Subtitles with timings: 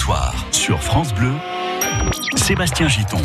[0.00, 1.32] comptoir sur France Bleu,
[2.34, 3.20] Sébastien Giton.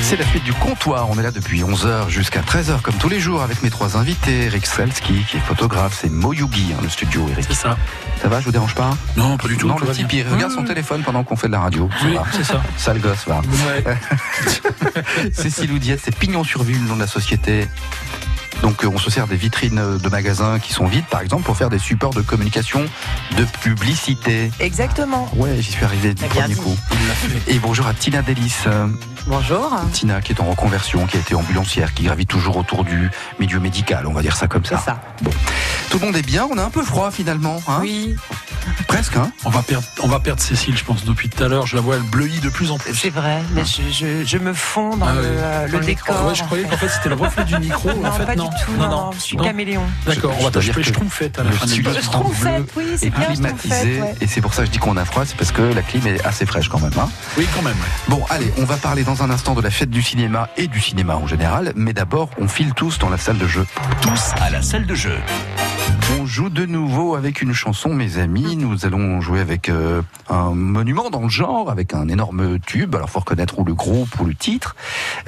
[0.00, 1.10] C'est la fête du comptoir.
[1.10, 4.44] On est là depuis 11h jusqu'à 13h, comme tous les jours, avec mes trois invités.
[4.46, 7.44] Eric Salski, qui est photographe, c'est Moyugi, hein, le studio, Eric.
[7.46, 7.76] C'est ça.
[8.22, 8.96] Ça va, je vous dérange pas?
[9.18, 9.68] Non, pas du tout.
[9.68, 11.90] Non, le type, il regarde son téléphone pendant qu'on fait de la radio.
[12.06, 12.62] Oui, c'est ça.
[12.78, 13.42] Sale gosse, va.
[13.66, 13.84] Ouais.
[15.34, 17.68] Cécile Oudiette, c'est Pignon sur Vue, le nom de la société.
[18.62, 21.44] Donc euh, on se sert des vitrines euh, de magasins qui sont vides, par exemple,
[21.44, 22.84] pour faire des supports de communication,
[23.36, 24.50] de publicité.
[24.60, 25.30] Exactement.
[25.34, 26.76] Ouais, j'y suis arrivé du bien premier coup.
[26.92, 27.52] Il l'a fait.
[27.54, 28.64] Et bonjour à Tina Delis.
[29.26, 29.70] Bonjour.
[29.92, 33.60] Tina qui est en reconversion, qui a été ambulancière, qui gravite toujours autour du milieu
[33.60, 34.82] médical, on va dire ça comme C'est ça.
[34.84, 35.00] ça.
[35.22, 35.30] Bon.
[35.90, 37.60] Tout le monde est bien, on a un peu froid finalement.
[37.68, 37.78] Hein?
[37.82, 38.16] Oui,
[38.86, 39.30] Presque, hein?
[39.44, 41.66] On va perdre, on va perdre Cécile, je pense, depuis tout à l'heure.
[41.66, 42.94] Je la vois, elle bleuit de plus en plus.
[42.94, 43.40] c'est vrai.
[43.54, 46.26] Mais je, je- je me fonds dans Ah le, euh, le décor.
[46.26, 47.88] Ouais, je croyais qu'en fait c'était le reflet du micro.
[47.92, 48.48] Non, en fait, pas non.
[48.48, 48.72] du tout.
[48.72, 49.12] non, Non, non.
[49.12, 49.82] je suis caméléon.
[50.06, 51.92] D'accord, on va t'acheter trompette à la le fin l'émission.
[51.94, 54.14] Le Schtroumpfette, oui, c'est est bien climatisé Schtroumpfette, ouais.
[54.20, 56.06] et c'est pour ça que je dis qu'on a froid, c'est parce que la clim
[56.06, 56.92] est assez fraîche quand même.
[56.98, 57.74] Hein Oui, quand même.
[57.74, 57.88] ouais.
[58.16, 60.80] bon, allez, on va parler dans un instant de la fête du cinéma et du
[60.80, 63.66] cinéma en général, mais d'abord, on file tous dans la salle de jeu.
[64.00, 65.18] Tous à la salle de jeu.
[66.18, 68.56] On joue de nouveau avec une chanson, mes amis.
[68.56, 72.94] Nous allons jouer avec euh, un monument dans le genre, avec un énorme tube.
[72.94, 74.76] Alors, faut reconnaître ou le groupe ou le titre.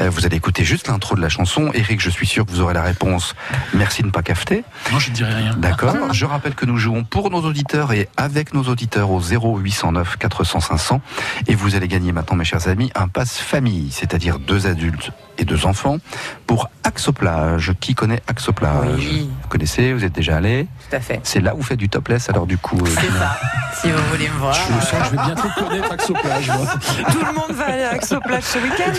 [0.00, 1.70] Euh, vous allez écouter juste l'intro de la chanson.
[1.74, 3.34] Eric, je suis sûr que vous aurez la réponse.
[3.74, 4.64] Merci de ne pas cafeter.
[4.92, 5.55] Non, je ne dirais rien.
[5.56, 6.12] D'accord.
[6.12, 10.61] Je rappelle que nous jouons pour nos auditeurs et avec nos auditeurs au 0809 400
[10.61, 11.00] 500.
[11.46, 15.44] Et vous allez gagner maintenant, mes chers amis, un passe famille, c'est-à-dire deux adultes et
[15.44, 15.98] deux enfants,
[16.46, 17.72] pour Axoplage.
[17.80, 18.98] Qui connaît Axoplage?
[18.98, 19.30] Oui.
[19.42, 19.92] Vous connaissez?
[19.92, 20.67] Vous êtes déjà allé?
[20.90, 21.20] Tout à fait.
[21.22, 22.78] C'est là où vous faites du topless, alors du coup.
[22.78, 23.38] euh, C'est ça.
[23.80, 24.54] Si vous voulez me voir.
[24.54, 26.46] Je sens que je vais bientôt connaître Axoplage.
[26.48, 26.66] moi.
[27.10, 28.92] Tout le monde va aller à Axoplage ce week-end.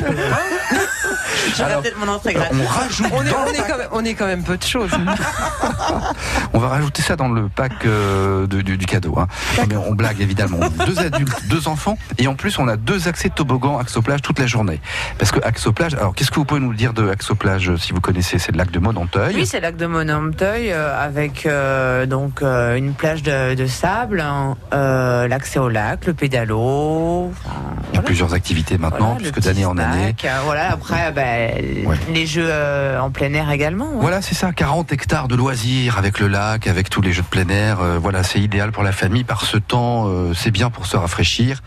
[1.57, 2.61] J'aurai Alors, peut-être mon entrée gratuite.
[2.63, 4.91] on rajoute On est, on, quand même, on est quand même peu de choses.
[6.53, 9.16] On va rajouter ça dans le pack euh, de- du, du cadeau.
[9.17, 9.27] Hein.
[9.67, 10.59] Mais on blague évidemment.
[10.85, 14.39] deux adultes, deux enfants, et en plus on a deux accès de toboggan Axoplage toute
[14.39, 14.79] la journée.
[15.17, 18.01] Parce que Axoplage, alors qu'est-ce que vous pouvez nous dire de Axoplage euh, si vous
[18.01, 18.38] connaissez?
[18.39, 19.33] C'est le lac de Monanteuil.
[19.35, 23.66] Oui, c'est le lac de Monanteuil euh, avec euh, donc euh, une plage de, de
[23.67, 27.31] sable, hein, euh, l'accès au lac, le pédalo.
[27.31, 28.01] enfin, Il y a voilà.
[28.03, 30.16] plusieurs activités maintenant, Voilà, puisque d'année en année.
[30.45, 31.97] Voilà, après, ben, Ouais.
[32.13, 33.85] les jeux euh, en plein air également.
[33.91, 34.01] ouais.
[34.01, 37.28] Voilà, c'est ça, 40 hectares de loisirs avec le lac, avec tous les jeux de
[37.28, 37.79] plein air.
[37.81, 39.24] euh, voilà, c'est idéal pour la famille.
[39.24, 41.62] Par ce temps, euh, c'est bien pour se rafraîchir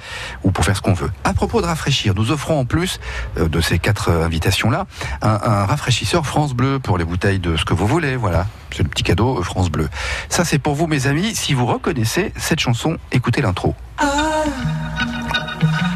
[0.44, 1.10] ou pour faire ce qu'on veut.
[1.24, 3.00] À propos de rafraîchir, nous offrons en plus
[3.38, 4.86] euh, de ces quatre invitations-là
[5.22, 8.16] un, un rafraîchisseur France Bleu pour les bouteilles de ce que vous voulez.
[8.16, 9.88] Voilà, c'est le petit cadeau euh, France Bleu.
[10.28, 11.34] Ça, c'est pour vous, mes amis.
[11.34, 13.74] Si vous reconnaissez cette chanson, écoutez l'intro.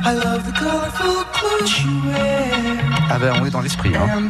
[0.02, 1.89] I love the colorful clothes you wear Ah
[3.20, 3.92] ben, on est dans l'esprit.
[3.96, 4.28] Hein.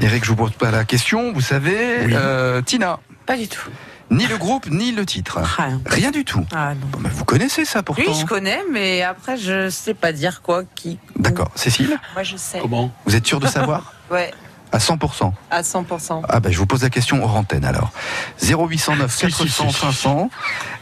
[0.00, 1.32] Eric, je vous pose pas la question.
[1.32, 2.12] Vous savez, Oui.
[2.14, 3.70] euh, Tina, Pas du tout.
[4.10, 5.38] ni le groupe ni le titre.
[5.40, 5.80] Rien.
[5.86, 6.44] Rien du tout.
[6.54, 6.86] Ah, non.
[6.90, 8.02] Bon, ben, vous connaissez ça pourtant.
[8.06, 10.98] Oui, je connais, mais après, je sais pas dire quoi, qui.
[11.16, 11.50] D'accord.
[11.54, 12.58] Cécile, Moi, je sais.
[12.60, 12.90] Comment?
[13.06, 13.92] Vous êtes sûr de savoir?
[14.10, 14.30] Ouais,
[14.72, 15.32] À 100%.
[15.50, 16.22] à 100%.
[16.28, 17.92] Ah ben je vous pose la question hors antenne alors.
[18.42, 19.80] 0809 Si, si, 400 si.
[19.80, 20.30] 500.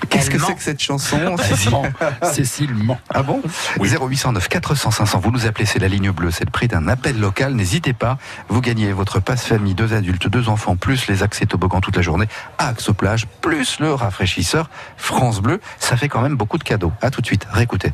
[0.09, 1.83] Qu'est-ce que c'est que cette chanson Cécile Ment.
[2.33, 2.99] Cécile ment.
[3.13, 3.43] Ah bon
[3.79, 3.89] Oui.
[3.91, 5.19] 0809 400 500.
[5.21, 7.55] Vous nous appelez, c'est la ligne bleue, c'est le prix d'un appel local.
[7.55, 8.17] N'hésitez pas.
[8.49, 12.03] Vous gagnez votre passe famille, deux adultes, deux enfants, plus les accès toboggan toute la
[12.03, 15.61] journée à Axoplage, plus le rafraîchisseur France Bleu.
[15.81, 16.93] Ça fait quand même beaucoup de cadeaux.
[17.03, 17.47] À tout de suite.
[17.51, 17.93] Réécoutez.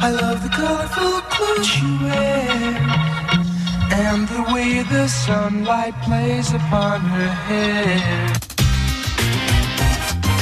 [0.00, 2.27] I love the colorful clothes you wear
[4.06, 8.32] and the way the sunlight plays upon her hair.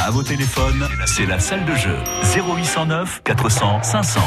[0.07, 1.99] À vos téléphones, c'est la salle de jeu.
[2.37, 4.21] 0809 400 500.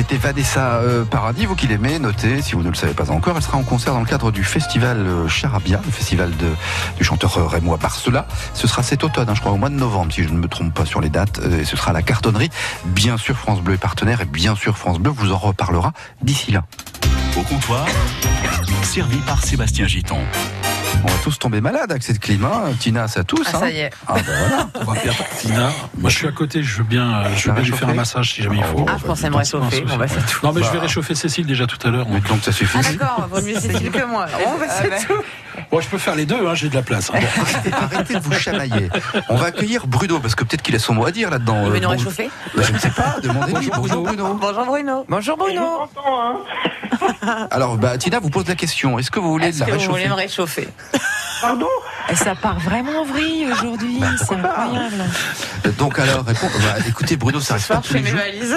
[0.00, 3.36] C'était Vanessa euh, Paradis, vous qui l'aimez, notez, si vous ne le savez pas encore,
[3.36, 6.32] elle sera en concert dans le cadre du festival euh, Charabia, le festival
[6.96, 8.26] du chanteur euh, rémois Barcela.
[8.54, 10.48] Ce sera cet automne, hein, je crois, au mois de novembre, si je ne me
[10.48, 12.48] trompe pas sur les dates, et ce sera la cartonnerie.
[12.86, 15.92] Bien sûr, France Bleu est partenaire, et bien sûr, France Bleu vous en reparlera
[16.22, 16.64] d'ici là.
[17.36, 17.84] Au comptoir,
[18.82, 20.20] servi par Sébastien Giton.
[21.02, 22.72] On va tous tomber malades avec cette clim, hein.
[22.78, 23.42] Tina, ça tous.
[23.46, 23.60] Ah, hein.
[23.60, 23.90] ça y est.
[24.06, 24.68] Ah, ben voilà.
[24.74, 25.70] On va perdre Tina.
[25.98, 26.62] Moi, je suis à côté.
[26.62, 28.84] Je veux bien, euh, je veux bien lui faire un massage si jamais il faut.
[28.88, 29.80] Ah, je pensais me réchauffer.
[29.82, 30.44] Bon, bah, c'est tout.
[30.46, 30.82] Non, mais je vais Bah.
[30.82, 32.06] réchauffer Cécile déjà tout à l'heure.
[32.10, 32.78] Mais donc ça suffit.
[32.84, 34.26] Ah, d'accord, vaut mieux Cécile que moi.
[34.26, 35.22] Bon, bah, c'est tout.
[35.70, 36.46] Bon, je peux faire les deux.
[36.46, 37.10] Hein, J'ai de la place.
[37.14, 37.18] hein.
[37.40, 38.88] Arrêtez, arrêtez de vous chamailler.
[39.28, 41.62] On va accueillir Bruno, parce que peut-être qu'il a son mot à dire là-dedans.
[41.66, 43.70] Il veut Euh, nous bon, réchauffer bah, Je ne sais pas, demandez-lui.
[43.74, 44.34] Bonjour Bruno.
[44.34, 45.04] Bonjour Bruno.
[45.08, 45.88] Bonjour Bruno.
[47.50, 48.98] Alors, bah, Tina vous pose la question.
[48.98, 50.68] Est-ce que vous voulez la que vous réchauffer voulez me réchauffer
[52.10, 55.04] Et ça part vraiment en vrille aujourd'hui, c'est incroyable.
[55.78, 56.48] Donc alors, réponds.
[56.60, 58.18] bah, écoutez Bruno, ça reste pas tous je fais les mes jours.
[58.18, 58.56] valises.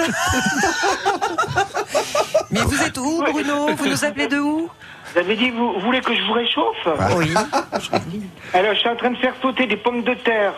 [2.50, 3.74] Mais vous êtes où, Bruno?
[3.74, 4.68] Vous nous appelez de où?
[5.14, 7.32] Vous avez dit, vous, vous voulez que je vous réchauffe Oui.
[8.52, 10.52] Alors, je suis en train de faire sauter des pommes de terre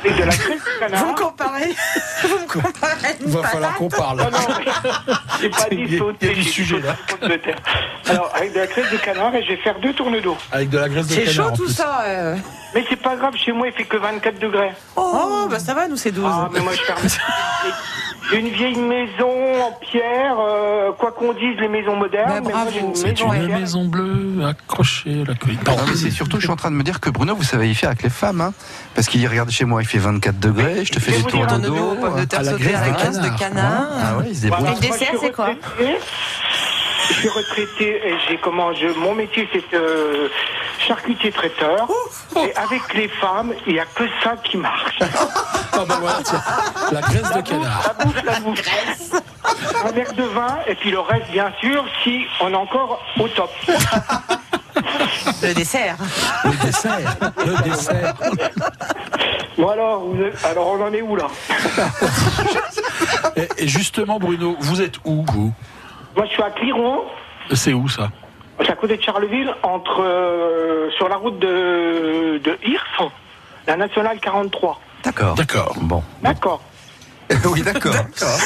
[0.00, 1.06] avec de la crème de Vous canard.
[1.06, 1.70] me comparez
[2.24, 4.18] Vous me comparez à une Il va falloir qu'on parle.
[4.18, 4.38] Non, non,
[5.40, 6.96] j'ai pas dit sauter, il y a du j'ai dit sujet, sauter là.
[7.06, 7.56] des pommes de terre.
[8.08, 10.36] Alors, avec de la crème de canard et je vais faire deux tournes d'eau.
[10.50, 11.34] Avec de la graisse de C'est canard.
[11.34, 11.72] chaud en tout plus.
[11.72, 12.00] ça.
[12.06, 12.36] euh.
[12.74, 14.72] Mais c'est pas grave, chez moi il fait que 24 degrés.
[14.96, 16.24] Oh, bah ça va, nous c'est 12.
[16.26, 17.00] Ah, mais moi je ferme.
[18.32, 19.30] J'ai une vieille maison
[19.62, 22.40] en pierre, euh, quoi qu'on dise, les maisons modernes.
[22.42, 22.70] Mais bravo.
[22.94, 25.58] C'est une maison bleue accrochée à la cueille.
[25.66, 27.68] Non, mais c'est surtout, je suis en train de me dire que Bruno, vous savez
[27.70, 28.54] y faire avec les femmes, hein,
[28.94, 31.46] parce qu'il dit regarde chez moi, il fait 24 degrés, je te fais des tours
[31.46, 31.96] de dos.
[32.04, 33.88] à la sautées à la graisse de canard.
[34.00, 34.62] Ah ouais, il se débrouille.
[34.62, 35.50] Voilà, le dessert, c'est quoi.
[37.08, 40.28] Je suis retraité et j'ai comment je mon métier c'est euh,
[40.78, 41.88] charcutier traiteur
[42.36, 44.98] et avec les femmes il y a que ça qui marche.
[45.74, 46.42] Ah bah voilà, tiens.
[46.92, 47.94] La graisse de canard.
[47.98, 48.62] La bouffe, la bouffe.
[49.86, 53.26] Un verre de vin et puis le reste bien sûr si on est encore au
[53.28, 53.50] top.
[55.42, 55.96] Le dessert.
[56.44, 57.16] Le dessert.
[57.38, 58.14] Le dessert.
[59.56, 61.28] Bon alors vous êtes- alors on en est où là?
[63.36, 65.52] Et, et justement, Bruno, vous êtes où, vous?
[66.16, 67.02] Moi je suis à Cliron.
[67.52, 68.10] C'est où ça
[68.60, 73.10] C'est à côté de Charleville, entre euh, sur la route de, de Hirs,
[73.66, 74.80] la nationale 43.
[75.04, 75.34] D'accord.
[75.34, 75.74] D'accord.
[75.80, 76.02] Bon.
[76.22, 76.62] D'accord.
[77.46, 77.94] oui, d'accord.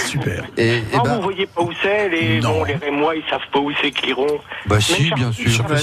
[0.06, 0.44] Super.
[0.56, 2.58] Et, et Ah, ben, vous voyez pas où c'est, les, Non.
[2.58, 4.26] bon, les Rémois, ils savent pas où c'est Cliron.
[4.66, 5.64] bah si, bien sûr.
[5.64, 5.76] Bah,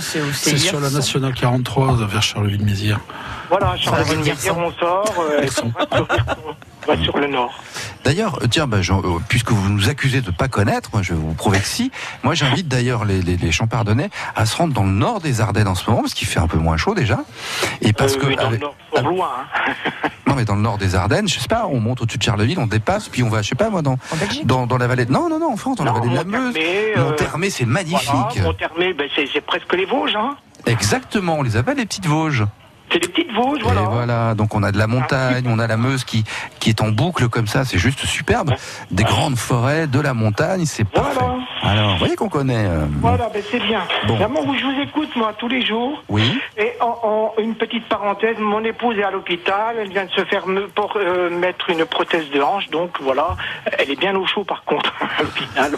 [0.00, 0.20] c'est.
[0.32, 3.00] C'est sur la nationale 43 vers Charleville-Mézières.
[3.48, 5.46] Voilà, Charleville-Mézières, on sort, euh,
[6.96, 7.52] sur le nord.
[8.04, 11.34] D'ailleurs, tiens, bah, euh, puisque vous nous accusez de pas connaître, moi je vais vous
[11.34, 11.90] prouver que si.
[12.22, 15.68] Moi, j'invite d'ailleurs les, les, les Champardonnais à se rendre dans le nord des Ardennes
[15.68, 17.18] en ce moment, parce qu'il fait un peu moins chaud déjà.
[17.82, 19.30] Et parce Euh, que oui, dans avec- le nord, pour loin.
[19.66, 19.72] hein.
[20.26, 22.58] non, mais dans le nord des Ardennes, je sais pas, on monte au-dessus de Charleville,
[22.58, 23.98] on dépasse, puis on va, je sais pas moi, dans
[24.44, 25.04] dans, dans la vallée.
[25.04, 26.54] de- Non, non, non, en France, dans la vallée de la Meuse.
[26.56, 28.08] Euh, Monthermé, c'est magnifique.
[28.14, 30.16] Voilà, Monthermé, ben, c'est c'est presque les Vosges.
[30.16, 30.36] Hein.
[30.66, 32.44] Exactement, on les appelle les petites Vosges.
[32.90, 33.80] C'est des petites Vosges, Et voilà.
[33.82, 36.24] voilà, donc on a de la montagne, on a la Meuse qui,
[36.58, 38.54] qui est en boucle comme ça, c'est juste superbe.
[38.90, 41.10] Des grandes forêts, de la montagne, c'est Voilà.
[41.14, 41.26] parfait.
[41.62, 42.66] Alors, vous voyez qu'on connaît.
[42.66, 43.82] euh, Voilà, ben, c'est bien.
[44.06, 44.16] Bon.
[44.16, 46.02] Vraiment, je vous écoute, moi, tous les jours.
[46.08, 46.38] Oui.
[46.56, 50.24] Et en, en- une petite parenthèse, mon épouse est à l'hôpital, elle vient de se
[50.24, 53.36] faire me- pour, euh, mettre une prothèse de hanche, donc voilà,
[53.78, 55.72] elle est bien au chaud par contre à l'hôpital.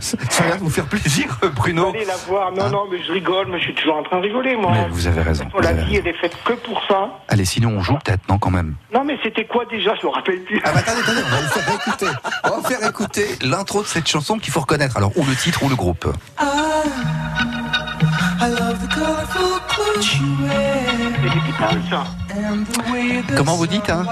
[0.00, 1.90] Ça a l'air de vous faire plaisir, Bruno.
[1.90, 4.18] Allez la voir, non, Hein non, mais je rigole, mais je suis toujours en train
[4.18, 4.72] de rigoler, moi.
[4.72, 5.46] Mais vous avez raison.
[5.60, 6.02] La avez vie, raison.
[6.04, 7.10] elle est faite que pour ça.
[7.28, 8.74] Allez, sinon on joue peut-être, non, quand même?
[8.92, 9.94] Non, mais c'était quoi déjà?
[10.00, 10.60] Je me rappelle plus.
[10.64, 12.06] Ah bah attendez, attendez, on va vous faire écouter.
[12.44, 14.96] On va vous faire écouter l'intro de cette chanson qu'il faut reconnaître.
[14.96, 16.06] Alors, ou le titre ou le groupe.
[16.40, 16.44] I
[18.50, 18.94] love the the
[23.36, 24.04] Comment vous dites, hein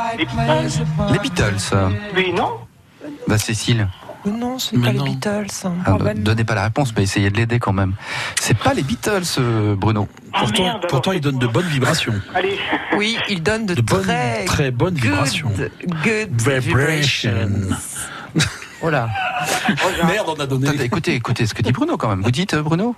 [1.10, 1.56] Les Beatles.
[2.16, 2.50] Oui, non
[3.28, 3.88] Bah, Cécile,
[4.26, 5.04] Non, ce n'est pas non.
[5.04, 5.46] les Beatles.
[5.84, 7.94] ah, ne donnez pas la réponse, mais essayez de l'aider quand même.
[8.40, 10.08] C'est pas les Beatles, euh, Bruno.
[10.32, 12.14] Ah, Pourtant, merde, pourtant c'est il donne de bonnes vibrations.
[12.34, 12.58] Allez,
[12.96, 15.52] Oui, il donne de, De bonnes, très, très bonnes good, vibrations.
[16.04, 17.50] good Vibration.
[18.90, 19.08] Vibrations.
[19.84, 20.68] Oh Merde, on a donné.
[20.68, 22.22] Attendez, écoutez, écoutez ce que dit Bruno quand même.
[22.22, 22.94] Vous dites, euh, Bruno?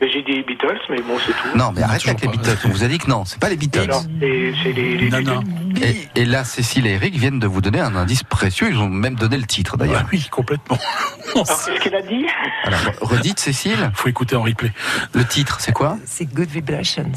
[0.00, 1.56] Mais j'ai dit Beatles, mais bon, c'est tout.
[1.56, 2.28] Non, mais Non, arrêtez avec les.
[2.28, 2.58] Beatles.
[2.64, 3.82] On vous a dit que non, c'est pas les Beatles.
[3.82, 5.40] Alors, c'est les, les, Nana.
[5.80, 8.68] Et, et là, Cécile et Eric viennent de vous donner un indice précieux.
[8.70, 10.04] Ils ont même donné le titre Ah d'ailleurs.
[10.12, 10.76] oui, complètement.
[11.34, 12.26] Alors, qu'est-ce qu'elle a dit?
[12.64, 14.72] Alors, redites, Cécile, Faut écouter en replay.
[15.14, 15.96] le titre, c'est quoi?
[16.04, 17.12] C'est Good Vibrations.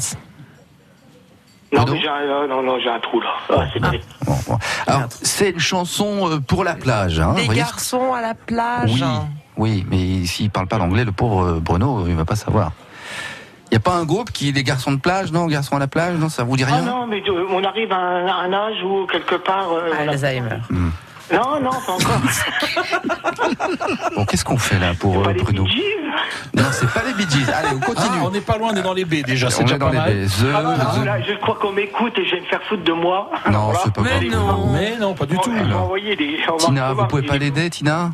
[1.72, 3.28] Non, mais j'ai un, euh, non, non, j'ai un trou là.
[3.50, 4.00] Ah, c'est vrai.
[4.24, 4.58] Bon, bon.
[4.86, 7.18] Alors, c'est une chanson euh, pour la plage.
[7.20, 8.92] Hein, voyez garçons à la plage.
[8.92, 9.02] Oui,
[9.56, 12.72] oui, mais s'il parle pas l'anglais, le pauvre euh, Bruno, il va pas savoir.
[13.70, 15.88] Il y a pas un groupe qui les garçons de plage, non Garçons à la
[15.88, 18.34] plage, non Ça vous dit Ah rien non, mais euh, on arrive à un, à
[18.44, 19.72] un âge où quelque part.
[19.72, 20.60] euh, Alzheimer.
[21.32, 22.20] Non, non, pas encore.
[24.16, 25.82] Bon, qu'est-ce qu'on fait là pour Pas euh, les Bruno Bee Gees
[26.54, 27.50] Non, c'est pas les Bee Gees.
[27.52, 28.18] Allez, on Ah, continue.
[28.24, 30.26] on n'est pas loin, on est dans les B déjà, c'est déjà dans pas les.
[30.26, 32.84] The- Ah, là, The- là, je crois qu'on m'écoute et je vais me faire foutre
[32.84, 33.30] de moi.
[33.50, 34.66] Non, c'est pas Mais non.
[34.72, 35.50] Mais non, pas du tout.
[35.50, 36.38] On des.
[36.58, 38.10] Tina, vous pouvez pas l'aider, Tina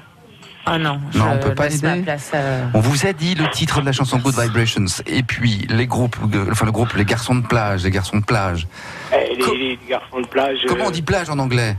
[0.67, 2.03] Ah non, Non, on peut pas aider.
[2.03, 5.67] place à- On vous a dit le titre de la chanson Good Vibrations et puis
[5.69, 8.67] les groupes, de- enfin le groupe Les Garçons de plage, les Garçons de plage.
[9.13, 10.59] Eh, les, les garçons de plage.
[10.69, 11.77] Comment euh, on dit plage en anglais?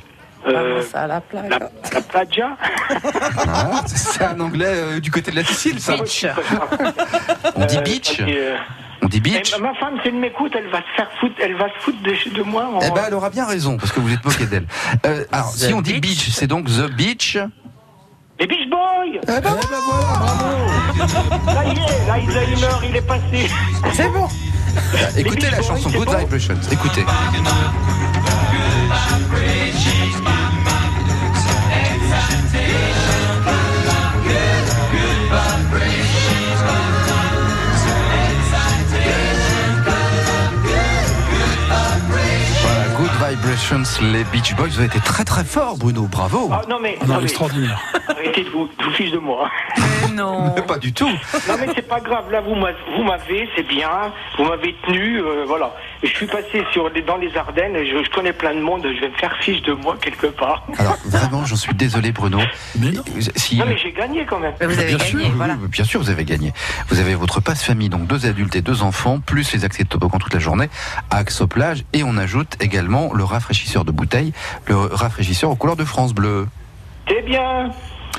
[0.48, 1.50] Euh, Vamos à la plage.
[1.50, 2.58] la, la plagia
[3.48, 5.96] Ah, C'est ça en anglais euh, du côté de la Sicile, ça.
[5.98, 6.26] Beach.
[7.56, 8.20] On dit Euh, beach.
[8.22, 8.58] euh,
[9.02, 9.58] On dit beach.
[9.60, 12.36] ma femme, si elle m'écoute, elle va se faire foutre, elle va se foutre de,
[12.36, 12.66] de moi.
[12.76, 14.66] en- Eh ben, elle aura bien raison parce que vous êtes moqué d'elle.
[15.06, 16.02] Euh, alors, The si on dit Beach.
[16.26, 17.38] beach, c'est donc the beach.
[18.40, 21.08] Les Beach Boys Eh ben, voilà, bravo.
[21.46, 23.50] Ça y est, l'Alzheimer, il est passé.
[23.94, 24.28] C'est bon.
[25.16, 26.56] Écoutez la chanson Good Vibrations.
[26.72, 27.06] Écoutez.
[43.54, 44.70] Vibrations, les Beach Boys.
[44.70, 46.08] Vous avez été très très fort, Bruno.
[46.08, 46.50] Bravo.
[46.52, 47.80] Ah, non, mais, Ah Non, non, mais extraordinaire.
[48.08, 49.48] arrêtez de vous, de vous fiche de moi.
[50.13, 50.53] Non.
[50.55, 51.08] Mais Pas du tout.
[51.10, 52.32] Non, mais c'est pas grave.
[52.32, 53.89] Là, vous m'avez, vous m'avez, c'est bien.
[54.38, 55.75] Vous m'avez tenu, euh, voilà.
[56.03, 57.75] Je suis passé sur dans les Ardennes.
[57.77, 58.82] Je, je connais plein de monde.
[58.84, 60.65] Je vais me faire fiche de moi quelque part.
[60.77, 62.39] Alors, vraiment, j'en suis désolé, Bruno.
[62.79, 63.03] Mais non.
[63.36, 64.53] Si, Non, mais j'ai gagné quand même.
[64.60, 65.55] Mais vous avez bien gagné, sûr, voilà.
[65.62, 66.53] oui, bien sûr, vous avez gagné.
[66.89, 69.89] Vous avez votre passe famille, donc deux adultes et deux enfants, plus les accès de
[69.89, 70.70] toboggan toute la journée
[71.10, 74.34] à Axoplage, et on ajoute également le rafraîchisseur de bouteille,
[74.67, 76.48] le rafraîchisseur aux couleurs de France Bleu.
[77.08, 77.70] C'est bien.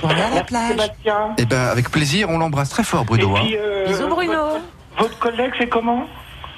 [0.02, 0.68] Voilà la Merci, plage.
[0.70, 1.34] Sébastien.
[1.38, 3.36] Eh ben, avec plaisir, on l'embrasse très fort, Et Bruno.
[3.36, 3.40] hein.
[3.44, 4.32] puis, euh, Bisous, Bruno.
[4.32, 4.60] Votre,
[4.98, 6.06] votre collègue, c'est comment?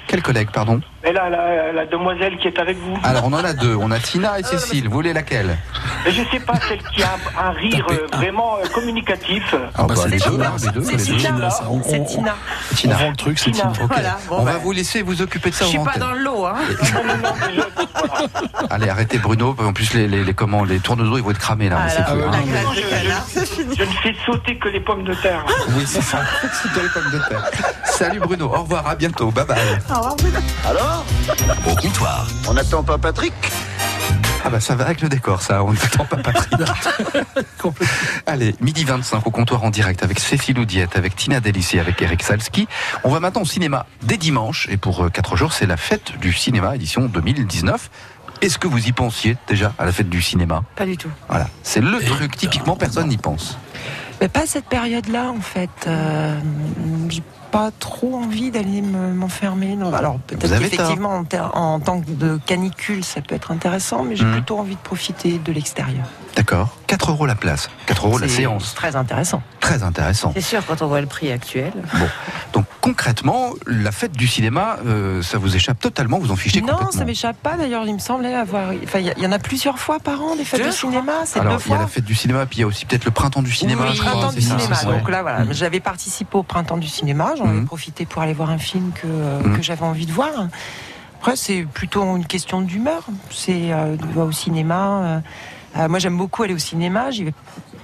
[0.07, 0.81] Quel collègue, pardon?
[1.07, 2.97] Et là, la, la demoiselle qui est avec vous.
[3.03, 3.75] Alors, on en a deux.
[3.79, 4.87] On a Tina et Cécile.
[4.89, 5.57] Vous voulez laquelle?
[6.05, 9.55] Je sais pas, celle qui a un rire euh, vraiment euh, communicatif.
[9.75, 10.51] Ah, bah, c'est les deux, Tina.
[10.61, 11.03] les deux, C'est les deux.
[11.17, 11.31] Tina.
[11.31, 12.35] Tina, on- C'est on- Tina.
[12.71, 12.95] On Tina.
[12.97, 13.71] vend le truc, c'est Tina.
[13.71, 13.85] Tina.
[13.85, 13.91] Ok.
[13.93, 15.97] Voilà, bon, on va ben, vous laisser vous occuper de ça Je suis en pas
[15.97, 16.55] dans le lot, hein.
[18.69, 19.55] Allez, arrêtez Bruno.
[19.59, 21.77] En plus, les, les, les, comment, les tourneaux ils vont être cramés là.
[21.87, 22.31] Ah, plus, hein.
[23.77, 25.45] je, ne fais sauter que les pommes de terre.
[25.69, 26.19] Oui, c'est ça.
[26.51, 27.43] C'est les pommes de terre.
[27.85, 28.45] Salut Bruno.
[28.45, 28.87] Au revoir.
[28.87, 29.31] À bientôt.
[29.31, 29.57] Bye bye.
[30.69, 30.96] Alors
[31.67, 32.27] Au comptoir.
[32.47, 33.33] On n'attend pas Patrick
[34.45, 35.63] Ah bah ça va avec le décor, ça.
[35.63, 36.53] On ne t'attend pas Patrick.
[38.25, 42.23] Allez, midi 25 au comptoir en direct avec Cécile Oudiette, avec Tina Delici, avec Eric
[42.23, 42.67] Salski.
[43.03, 44.67] On va maintenant au cinéma dès dimanche.
[44.69, 47.89] Et pour 4 jours, c'est la fête du cinéma, édition 2019.
[48.41, 50.63] Est-ce que vous y pensiez déjà à la fête du cinéma?
[50.75, 51.09] Pas du tout.
[51.27, 53.57] Voilà, c'est le truc, typiquement personne n'y pense.
[54.21, 55.69] Mais pas cette période-là, en fait.
[55.87, 56.39] Euh,
[57.51, 59.75] pas trop envie d'aller me- m'enfermer.
[59.75, 61.23] dans- Alors peut-être qu'effectivement
[61.53, 64.31] en, tant que de canicule, ça peut être intéressant, mais j'ai Mhm.
[64.33, 66.05] plutôt envie de profiter de l'extérieur.
[66.35, 68.73] D'accord 4 euros la place, 4 euros la séance.
[68.75, 69.41] Très intéressant.
[69.59, 70.31] Très intéressant.
[70.35, 71.71] C'est sûr, quand on voit le prix actuel.
[72.53, 76.67] Donc concrètement, la fête du cinéma, euh, ça vous échappe totalement, vous en fichez Non,
[76.73, 76.91] complètement.
[76.91, 77.57] ça m'échappe pas.
[77.57, 78.69] D'ailleurs, il me semblait avoir.
[78.83, 80.71] Enfin, il y, a- il y en a plusieurs fois par an des fêtes de
[80.71, 81.11] cinéma.
[81.25, 81.85] C'est Alors, deux il y a fois.
[81.85, 83.83] la fête du cinéma, puis il y a aussi peut-être le printemps du cinéma.
[83.89, 84.75] Oui, je Printemps du cinéma.
[84.75, 87.33] ça, Donc là, voilà, j'avais participé au printemps du cinéma.
[87.37, 87.63] J'en Mhm.
[87.63, 89.57] ai profité pour aller voir un film que, euh, Mhm.
[89.57, 90.31] que j'avais envie de voir.
[91.19, 93.05] Après, c'est plutôt une question d'humeur.
[93.31, 95.01] C'est euh, de voir au cinéma.
[95.03, 95.19] euh,
[95.77, 97.11] euh, moi, j'aime beaucoup aller au cinéma.
[97.11, 97.33] J'y vais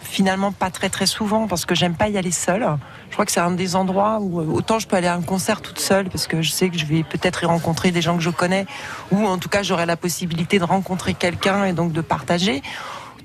[0.02, 2.66] finalement pas très très souvent parce que j'aime pas y aller seule.
[3.10, 5.62] Je crois que c'est un des endroits où autant je peux aller à un concert
[5.62, 8.22] toute seule parce que je sais que je vais peut-être y rencontrer des gens que
[8.24, 8.66] je connais
[9.12, 12.62] ou en tout cas j'aurai la possibilité de rencontrer quelqu'un et donc de partager.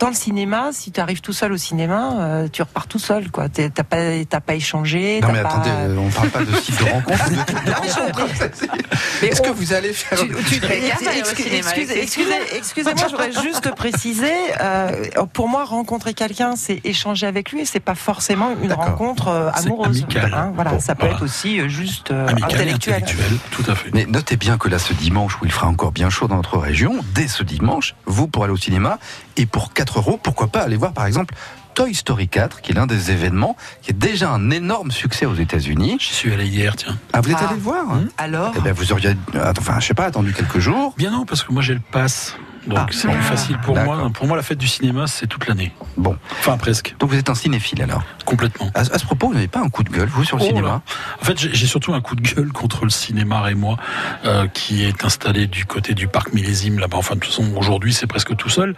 [0.00, 3.32] Autant le cinéma, si tu arrives tout seul au cinéma, euh, tu repars tout seul.
[3.32, 3.48] quoi.
[3.48, 3.96] T'as pas,
[4.30, 5.18] t'as pas échangé.
[5.20, 7.30] Non t'as mais pas- attendez, euh, on parle pas de site de rencontre.
[7.30, 14.30] de- Est-ce que vous allez faire tu- tu- excusez- excusez- Excusez-moi, je voudrais juste préciser.
[14.60, 14.92] euh,
[15.32, 18.84] pour moi, rencontrer quelqu'un, c'est échanger avec lui, et c'est pas forcément une D'accord.
[18.84, 19.96] rencontre euh, C'est amoureuse.
[20.04, 20.32] amical.
[20.32, 21.16] Hein, voilà, Bon, ça peut voilà.
[21.16, 22.94] être aussi euh, juste euh, Amical et intellectuel.
[23.02, 23.90] intellectuel, tout à fait.
[23.92, 26.56] Mais notez bien que là, ce dimanche, où il fera encore bien chaud dans notre
[26.56, 29.00] région, dès ce dimanche, vous pour aller au cinéma,
[29.36, 31.34] et pour 4 euros, pourquoi pas aller voir par exemple
[31.74, 35.34] Toy Story 4, qui est l'un des événements qui est déjà un énorme succès aux
[35.36, 35.96] États-Unis.
[36.00, 36.98] J'y suis allé hier, tiens.
[37.12, 37.46] Ah, vous êtes Ah.
[37.46, 37.84] allé le voir
[38.18, 40.92] Alors, Eh bien, vous auriez, attends, enfin, je sais pas, attendu quelques jours.
[40.98, 42.36] Bien non, parce que moi j'ai le pass.
[42.68, 42.86] Donc Ah.
[42.92, 44.10] c'est facile pour moi.
[44.12, 45.72] Pour moi, la fête du cinéma, c'est toute l'année.
[45.96, 46.94] Bon, Enfin, presque.
[46.98, 48.02] donc vous êtes un cinéphile alors.
[48.24, 48.70] Complètement.
[48.74, 50.46] À, à ce propos, vous n'avez pas un coup de gueule, vous, sur le Oh
[50.46, 50.68] cinéma?
[50.68, 50.82] là.
[51.20, 53.76] En fait, j'ai surtout un coup de gueule contre le cinéma Rémois
[54.24, 56.98] euh, qui est installé du côté du parc Millésime là-bas.
[56.98, 58.74] Enfin, de toute façon, aujourd'hui, c'est presque tout seul.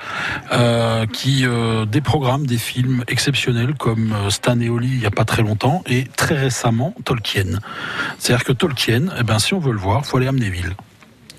[0.53, 5.11] Euh, qui euh, déprogramme des films exceptionnels comme euh, Stan et Oli il y a
[5.11, 7.59] pas très longtemps et très récemment Tolkien.
[8.18, 10.74] C'est-à-dire que Tolkien, eh ben, si on veut le voir, faut aller à Amnéville.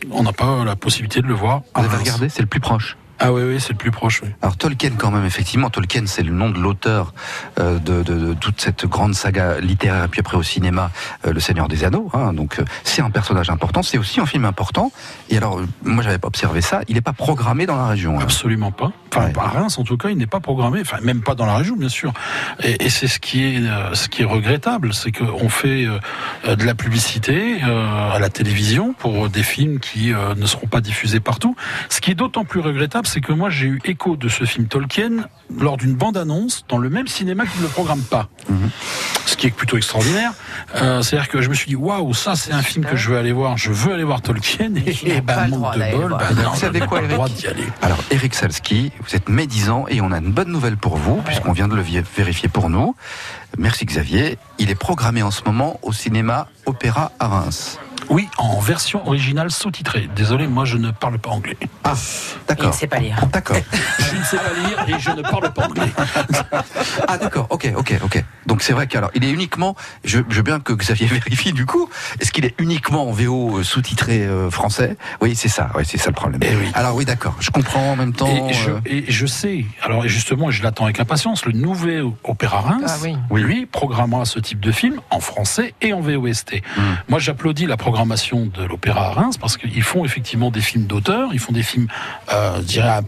[0.10, 1.62] On n'a pas la possibilité de le voir.
[1.76, 2.00] Vous avez Reims.
[2.00, 2.98] regardé, c'est le plus proche.
[3.24, 4.22] Ah oui, oui, c'est le plus proche.
[4.24, 4.30] Oui.
[4.42, 7.14] Alors Tolkien quand même, effectivement, Tolkien c'est le nom de l'auteur
[7.60, 10.90] euh, de, de- de toute cette grande saga littéraire, et puis après au cinéma,
[11.28, 12.10] euh, Le Seigneur des Anneaux.
[12.14, 12.34] hein.
[12.34, 14.92] donc euh, c'est un personnage important, c'est aussi un film important.
[15.30, 18.18] Et alors, moi j'avais pas observé ça, il n'est pas programmé dans la région.
[18.18, 18.24] hein.
[18.24, 18.92] Absolument pas.
[19.14, 19.34] Enfin, Ouais.
[19.38, 20.80] à Reims, en tout cas, il n'est pas programmé.
[20.82, 22.14] Enfin, même pas dans la région, bien sûr.
[22.64, 23.62] Et, et c'est ce qui est,
[23.94, 25.86] ce qui est regrettable, c'est qu'on fait
[26.48, 31.58] de la publicité à la télévision pour des films qui ne seront pas diffusés partout.
[31.90, 34.68] Ce qui est d'autant plus regrettable, c'est que moi, j'ai eu écho de ce film
[34.68, 35.26] Tolkien
[35.60, 38.30] lors d'une bande-annonce dans le même cinéma qui ne le programme pas.
[38.50, 38.70] Mhm.
[39.26, 40.32] Ce qui est plutôt extraordinaire.
[40.76, 43.18] Euh, C'est-à-dire que je me suis dit, waouh, ça, c'est un film que je veux
[43.18, 43.58] aller voir.
[43.58, 44.72] Je veux aller voir Tolkien.
[44.76, 47.16] Et, et ben, le manque de bol, ben, non, vous savez quoi, pas le Eric
[47.16, 47.66] droit d'y aller.
[47.82, 51.52] Alors Eric Salski, vous êtes médisant et on a une bonne nouvelle pour vous, puisqu'on
[51.52, 52.96] vient de le vérifier pour nous.
[53.58, 54.38] Merci Xavier.
[54.58, 57.78] Il est programmé en ce moment au cinéma Opéra à Reims.
[58.10, 60.10] Oui, en version originale sous-titrée.
[60.16, 61.58] Désolé, moi je ne parle pas anglais.
[61.84, 62.68] Ah, Il d'accord.
[62.68, 63.18] ne sait pas lire.
[63.32, 63.56] D'accord.
[64.00, 65.88] Je ne sais pas lire et je ne parle pas anglais.
[67.08, 68.24] Ah d'accord, ok, ok, ok.
[68.46, 71.66] Donc c'est vrai qu'alors il est uniquement, je, je veux bien que Xavier vérifie du
[71.66, 74.98] coup, est-ce qu'il est uniquement en VO euh, sous-titré euh, français?
[75.22, 76.42] Oui, c'est ça, oui, c'est ça le problème.
[76.44, 76.70] Eh oui.
[76.74, 78.28] Alors oui, d'accord, je comprends en même temps.
[78.50, 82.06] Et je, euh, et je sais, alors et justement, je l'attends avec impatience, le nouvel
[82.24, 83.42] Opéra Reims, Ah oui.
[83.42, 86.62] Lui, programmera ce type de film en français et en VOST.
[86.78, 86.82] Mm.
[87.10, 91.30] Moi, j'applaudis la programmation de l'Opéra à Reims parce qu'ils font effectivement des films d'auteur,
[91.34, 91.88] ils font des films,
[92.34, 93.02] euh, je dirais, à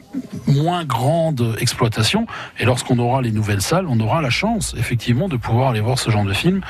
[0.48, 2.28] moins grande exploitation.
[2.60, 5.98] Et lorsqu'on aura les nouvelles salles, on aura la chance, effectivement, de pouvoir aller voir
[5.98, 6.62] ce genre de film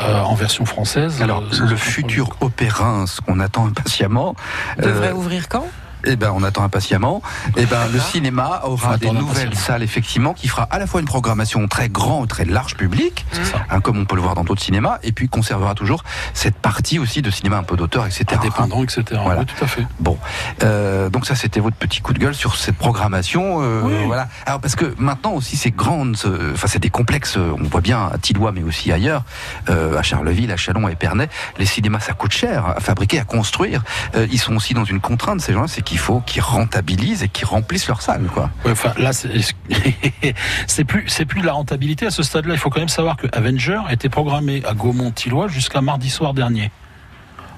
[0.00, 1.22] euh, en version française.
[1.22, 4.34] alors euh, le futur Opéra, ce qu'on attend impatiemment.
[4.78, 5.66] Devrait euh, ouvrir quand?
[6.04, 7.22] Eh ben, on attend impatiemment.
[7.56, 11.06] Eh ben, le cinéma aura des nouvelles salles, effectivement, qui fera à la fois une
[11.06, 13.26] programmation très grand, très large public,
[13.70, 16.98] hein, comme on peut le voir dans d'autres cinémas, et puis conservera toujours cette partie
[16.98, 18.24] aussi de cinéma un peu d'auteur, etc.
[18.32, 19.02] Indépendant, etc.
[19.22, 19.40] Voilà.
[19.40, 19.86] Oui, tout à fait.
[19.98, 20.18] Bon,
[20.62, 23.94] euh, donc ça c'était votre petit coup de gueule sur cette programmation, euh, Oui.
[24.06, 24.28] voilà.
[24.46, 28.08] Alors parce que maintenant aussi c'est grandes, euh, enfin c'est des complexes, on voit bien
[28.12, 29.22] à Tillois mais aussi ailleurs,
[29.68, 33.24] euh, à Charleville, à Chalon, à Épernay, les cinémas ça coûte cher à fabriquer, à
[33.24, 33.82] construire.
[34.14, 37.28] Euh, ils sont aussi dans une contrainte ces gens-là, c'est qu'il faut qu'ils rentabilisent et
[37.28, 38.48] qu'ils remplissent leurs salles, quoi.
[38.64, 39.10] Ouais, enfin, là,
[40.68, 42.54] c'est plus, c'est plus de la rentabilité à ce stade-là.
[42.54, 46.70] Il faut quand même savoir que Avenger était programmé à Gaumont-Tillois jusqu'à mardi soir dernier.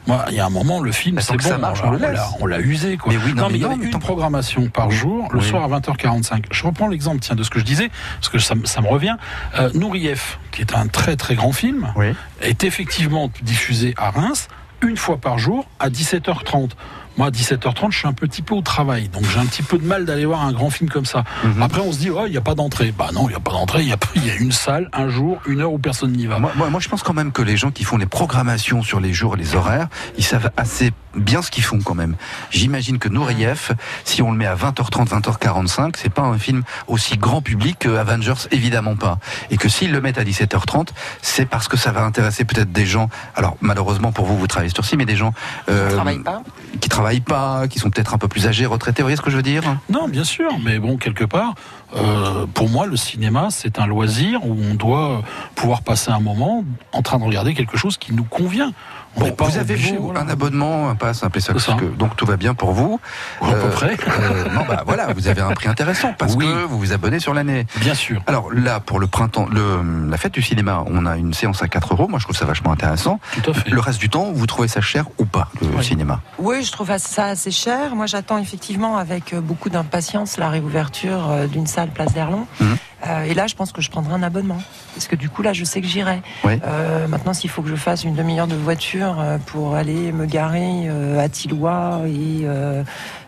[0.06, 2.96] Moi, il y a un moment, le film, c'est bon, ça marche, on l'a- usé,
[2.96, 3.12] quoi.
[3.12, 5.44] Mais oui, non, mais il y avait une programmation par jour, le Oui.
[5.46, 6.46] soir à 20h45.
[6.50, 8.88] Je reprends l'exemple, tiens, de ce que je disais, parce que ça, me- ça me
[8.88, 9.16] revient.
[9.58, 12.14] Euh, Nourieff, qui est un très très grand film, Oui.
[12.40, 14.48] est effectivement diffusé à Reims
[14.80, 16.70] une fois par jour à 17h30.
[17.16, 19.78] Moi, à 17h30, je suis un petit peu au travail, donc j'ai un petit peu
[19.78, 21.24] de mal d'aller voir un grand film comme ça.
[21.44, 21.62] Mhm.
[21.62, 22.92] Après, on se dit, oh, il n'y a pas d'entrée.
[22.96, 24.88] Bah non, il n'y a pas d'entrée, il y a, il y a une salle,
[24.92, 26.38] un jour, une heure où personne n'y va.
[26.38, 29.00] Moi, moi, moi, je pense quand même que les gens qui font les programmations sur
[29.00, 32.16] les jours et les horaires, ils savent assez bien ce qu'ils font quand même.
[32.50, 33.72] J'imagine que Nourieff,
[34.04, 37.90] si on le met à 20h30, 20h45, c'est pas un film aussi grand public que
[37.90, 39.18] Avengers, évidemment pas.
[39.50, 40.88] Et que s'ils le mettent à 17h30,
[41.20, 43.08] c'est parce que ça va intéresser peut-être des gens.
[43.34, 45.34] Alors malheureusement pour vous, vous travaillez sur ci, mais des gens
[45.68, 46.42] euh, On travaille pas
[46.80, 49.02] qui travaillent pas, qui sont peut-être un peu plus âgés, retraités.
[49.02, 49.62] Vous voyez ce que je veux dire?
[49.90, 51.54] Non, bien sûr, mais bon, quelque part,
[51.96, 55.18] euh, pour moi, le cinéma, c'est un loisir où on doit euh,
[55.54, 58.72] pouvoir passer un moment en train de regarder quelque chose qui nous convient.
[59.14, 60.20] On Bon, n'est pas vous avez obligé, vous voilà.
[60.22, 61.52] un abonnement, un pass, un PSA,
[61.98, 62.98] donc tout va bien pour vous.
[63.42, 63.90] À peu près.
[64.08, 66.46] euh, non, bah voilà, vous avez un prix intéressant parce Oui.
[66.46, 67.66] que vous vous abonnez sur l'année.
[67.76, 68.22] Bien sûr.
[68.26, 71.68] Alors là, pour le printemps, le, la fête du cinéma, on a une séance à
[71.68, 72.08] 4 euros.
[72.08, 73.20] Moi, je trouve ça vachement intéressant.
[73.42, 73.68] Tout à fait.
[73.68, 75.84] Le reste du temps, vous trouvez ça cher ou pas, le Oui.
[75.84, 76.20] cinéma?
[76.38, 77.94] Oui, je trouve ça assez cher.
[77.94, 82.46] Moi, j'attends effectivement avec euh, beaucoup d'impatience la réouverture euh, d'une salle Place d'Erlon.
[82.60, 82.76] Mhm.
[83.06, 84.58] Euh, et là, je pense que je prendrai un abonnement.
[84.94, 86.22] Parce que du coup, là, je sais que j'irai.
[86.44, 86.60] Oui.
[86.64, 90.26] Euh, maintenant, s'il faut que je fasse une demi-heure de voiture euh, pour aller me
[90.26, 92.46] garer à Tillois et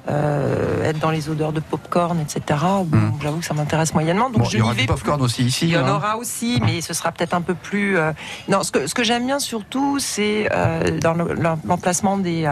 [0.09, 2.43] euh, être dans les odeurs de popcorn, etc.,
[2.85, 3.13] bon, Mhm.
[3.23, 4.29] j'avoue que ça m'intéresse moyennement.
[4.31, 5.67] Donc Bon, je il y aura du popcorn aussi ici.
[5.67, 5.95] il y en hein.
[5.97, 7.97] aura aussi, mais ce sera peut-être un peu plus.
[7.99, 8.13] euh,
[8.49, 12.49] Non, ce que, ce que j'aime bien surtout, c'est euh, dans le- l'emplacement des,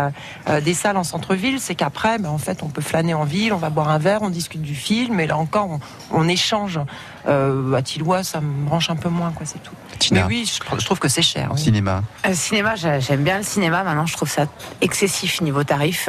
[0.62, 3.58] des salles en centre-ville, c'est qu'après, ben, en fait, on peut flâner en ville, on
[3.58, 6.80] va boire un verre, on discute du film, et là encore, on, on échange.
[7.28, 9.74] Euh, à Tillois, ça me branche un peu moins, quoi, c'est tout.
[9.98, 11.50] Tina, Mais oui, je, je trouve que c'est cher.
[11.52, 11.60] oui.
[11.60, 12.02] cinéma.
[12.32, 13.84] Cinéma, j'ai- j'aime bien le cinéma.
[13.84, 14.46] Maintenant, je trouve ça
[14.80, 16.08] excessif niveau tarif.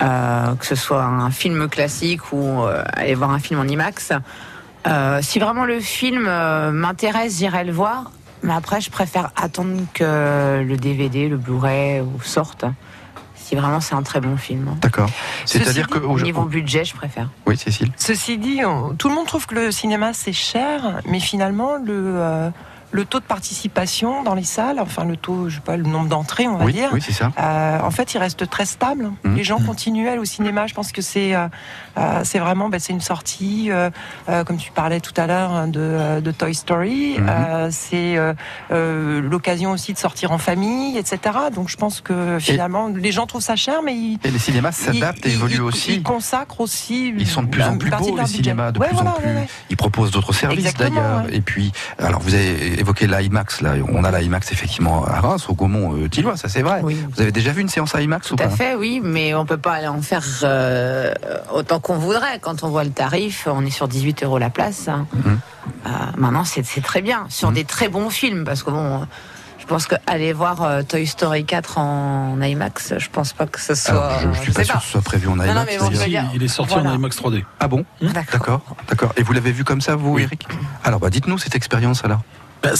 [0.00, 4.12] Euh, que ce soit un film classique ou euh, aller voir un film en IMAX.
[4.86, 8.12] Euh, si vraiment le film euh, m'intéresse, j'irai le voir.
[8.44, 12.64] Mais après, je préfère attendre que le DVD, le Blu-ray sorte.
[13.34, 14.76] Si vraiment c'est un très bon film.
[14.80, 15.10] D'accord.
[15.46, 15.98] C'est-à-dire que.
[15.98, 17.28] au- Niveau budget, je préfère.
[17.46, 17.90] Oui, Cécile.
[17.96, 21.92] Ceci dit, on- tout le monde trouve que le cinéma c'est cher, mais finalement le,
[22.16, 22.50] euh,
[22.90, 26.08] le taux de participation dans les salles, enfin le taux, je sais pas, le nombre
[26.08, 26.90] d'entrées, on va Oui, dire.
[26.92, 27.30] oui, c'est ça.
[27.38, 29.10] Euh, en fait, il reste très stable.
[29.24, 29.36] Mhm.
[29.36, 30.66] Les gens continuent à aller au cinéma.
[30.66, 31.48] Je pense que c'est euh,
[31.98, 33.90] euh, c'est vraiment bah, c'est une sortie, euh,
[34.46, 37.16] comme tu parlais tout à l'heure hein, de, de Toy Story.
[37.18, 38.16] Euh, c'est
[38.70, 41.18] l'occasion aussi de sortir en famille, etc.
[41.54, 44.72] Donc je pense que finalement les gens trouvent ça cher, mais ils Et les cinémas
[44.72, 45.94] s'adaptent et évoluent ils- aussi.
[45.94, 47.08] Ils consacrent aussi.
[47.16, 49.26] Ils sont de plus en plus beaux, les cinémas, de Ouais, plus voilà, en plus.
[49.28, 49.48] ouais, ouais.
[49.70, 51.24] Ils proposent d'autres services d'ailleurs.
[51.32, 53.74] Et puis, alors vous avez évoqué l'IMAX, là.
[53.92, 56.80] On a l'IMAX effectivement à Reims, au Gaumont euh, Tillois, ça c'est vrai.
[56.82, 56.96] Oui.
[57.14, 59.44] Vous avez déjà vu une séance IMAX ou Tout à pas fait, oui, mais on
[59.46, 61.12] peut pas aller en faire euh,
[61.52, 62.38] autant qu'on voudrait.
[62.40, 64.88] Quand on voit le tarif, on est sur 18 euros la place.
[64.88, 65.06] hein.
[65.24, 65.38] Mhm.
[65.86, 67.54] Euh, maintenant, c'est c'est très bien sur Mhm.
[67.54, 69.06] des très bons films, parce que bon,
[69.58, 73.74] je pense qu'aller voir euh, Toy Story 4 en IMAX, je pense pas que ce
[73.74, 73.92] soit.
[74.16, 74.80] Alors, je, je suis pas sais sûr pas.
[74.80, 75.66] que ce soit prévu en non, IMAX.
[75.70, 76.92] mais bon, dire, il est sorti voilà.
[76.92, 77.44] en IMAX 3D.
[77.60, 78.24] Ah bon D'accord.
[78.32, 79.12] D'accord, d'accord.
[79.18, 80.22] Et vous l'avez vu comme ça, vous, Oui.
[80.22, 80.46] Eric?
[80.84, 82.22] Alors, bah, dites-nous cette expérience alors.
[82.62, 82.74] Ben,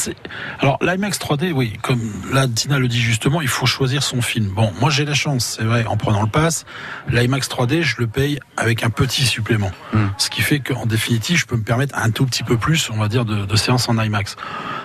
[0.60, 2.00] Alors l'IMAX 3D, oui, comme
[2.32, 4.48] là Dina le dit justement, il faut choisir son film.
[4.48, 6.64] Bon, moi j'ai la chance, c'est vrai, en prenant le pass,
[7.08, 9.70] l'IMAX 3D, je le paye avec un petit supplément.
[9.92, 10.08] Hmm.
[10.18, 12.96] Ce qui fait qu'en définitive, je peux me permettre un tout petit peu plus, on
[12.96, 14.36] va dire, de, de séances en IMAX.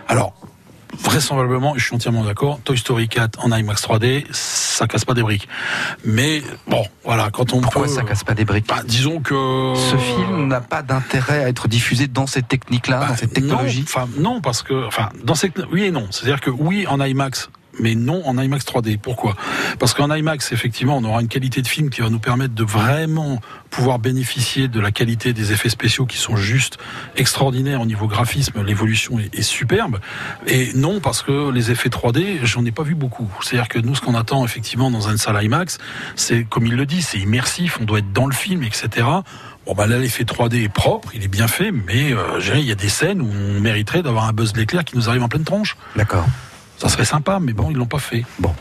[0.08, 0.34] Alors,
[1.00, 5.24] vraisemblablement, je suis entièrement d'accord, Toy Story 4 en IMAX 3D, ça casse pas des
[5.24, 5.48] briques.
[6.06, 7.88] Mais bon, voilà, quand on Pourquoi peut...
[7.88, 9.74] ça casse pas des briques Bah, disons que...
[9.76, 13.86] Ce film n'a pas d'intérêt à être diffusé dans cette technique-là, Bah, dans cette technologie.
[14.18, 16.08] Non, non, parce que, enfin, dans cette, oui et non.
[16.12, 18.98] C'est-à-dire que oui en IMAX, mais non en IMAX 3D.
[18.98, 19.36] Pourquoi?
[19.80, 22.64] Parce qu'en IMAX, effectivement, on aura une qualité de film qui va nous permettre de
[22.64, 26.78] vraiment pouvoir bénéficier de la qualité des effets spéciaux qui sont juste
[27.16, 28.64] extraordinaires au niveau graphisme.
[28.64, 30.00] L'évolution est, superbe.
[30.48, 33.30] Et non, parce que les effets 3D, j'en ai pas vu beaucoup.
[33.42, 35.80] C'est-à-dire que nous, ce qu'on attend effectivement dans une salle IMAX,
[36.16, 37.78] c'est comme il le dit, c'est immersif.
[37.82, 39.08] On doit être dans le film, etc.
[39.66, 42.72] Bon bah là l'effet 3D est propre, il est bien fait, mais euh, il y
[42.72, 45.46] a des scènes où on mériterait d'avoir un Buzz l'éclair qui nous arrive en pleine
[45.46, 45.78] tronche.
[45.96, 46.26] D'accord.
[46.84, 48.26] Ça serait sympa, mais bon, ils l'ont pas fait.
[48.40, 48.54] Bon.